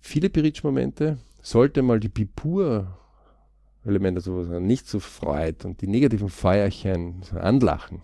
viele 0.00 0.30
Berich-Momente. 0.30 1.18
Sollte 1.42 1.82
mal 1.82 2.00
die 2.00 2.08
Bipur 2.08 2.98
Elemente 3.84 4.20
sowas 4.22 4.48
nicht 4.60 4.88
so 4.88 4.98
freut 4.98 5.64
und 5.64 5.82
die 5.82 5.86
negativen 5.86 6.30
Feuerchen 6.30 7.22
so 7.22 7.36
anlachen, 7.36 8.00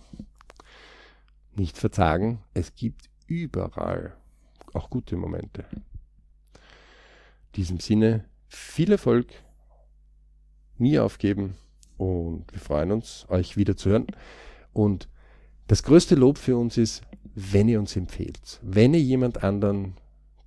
nicht 1.56 1.78
verzagen. 1.78 2.42
Es 2.52 2.74
gibt 2.74 3.08
überall 3.26 4.14
auch 4.74 4.90
gute 4.90 5.16
Momente. 5.16 5.64
In 5.72 7.52
diesem 7.56 7.80
Sinne, 7.80 8.26
viel 8.48 8.92
Erfolg 8.92 9.28
nie 10.80 10.98
aufgeben 10.98 11.54
und 11.96 12.44
wir 12.52 12.60
freuen 12.60 12.92
uns, 12.92 13.26
euch 13.28 13.56
wieder 13.56 13.76
zu 13.76 13.90
hören. 13.90 14.06
Und 14.72 15.08
das 15.66 15.82
größte 15.82 16.14
Lob 16.14 16.38
für 16.38 16.56
uns 16.56 16.76
ist, 16.78 17.02
wenn 17.34 17.68
ihr 17.68 17.78
uns 17.78 17.94
empfehlt, 17.96 18.58
wenn 18.62 18.94
ihr 18.94 19.00
jemand 19.00 19.44
anderen 19.44 19.94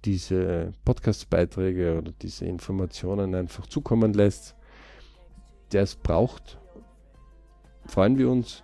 diese 0.05 0.73
Podcast-Beiträge 0.83 1.97
oder 1.97 2.11
diese 2.11 2.45
Informationen 2.45 3.35
einfach 3.35 3.67
zukommen 3.67 4.13
lässt, 4.13 4.55
der 5.71 5.83
es 5.83 5.95
braucht, 5.95 6.57
freuen 7.85 8.17
wir 8.17 8.29
uns. 8.29 8.63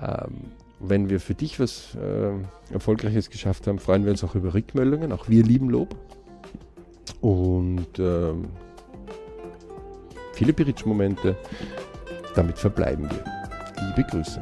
Ähm, 0.00 0.50
wenn 0.78 1.08
wir 1.08 1.20
für 1.20 1.34
dich 1.34 1.58
was 1.58 1.94
äh, 1.94 2.32
Erfolgreiches 2.72 3.30
geschafft 3.30 3.66
haben, 3.66 3.78
freuen 3.78 4.04
wir 4.04 4.10
uns 4.10 4.24
auch 4.24 4.34
über 4.34 4.52
Rückmeldungen. 4.52 5.12
Auch 5.12 5.28
wir 5.28 5.42
lieben 5.42 5.70
Lob. 5.70 5.96
Und 7.20 7.98
ähm, 7.98 8.48
viele 10.36 10.52
Piritsch-Momente. 10.52 11.36
Damit 12.34 12.58
verbleiben 12.58 13.10
wir. 13.10 13.24
Liebe 13.88 14.08
Grüße. 14.08 14.40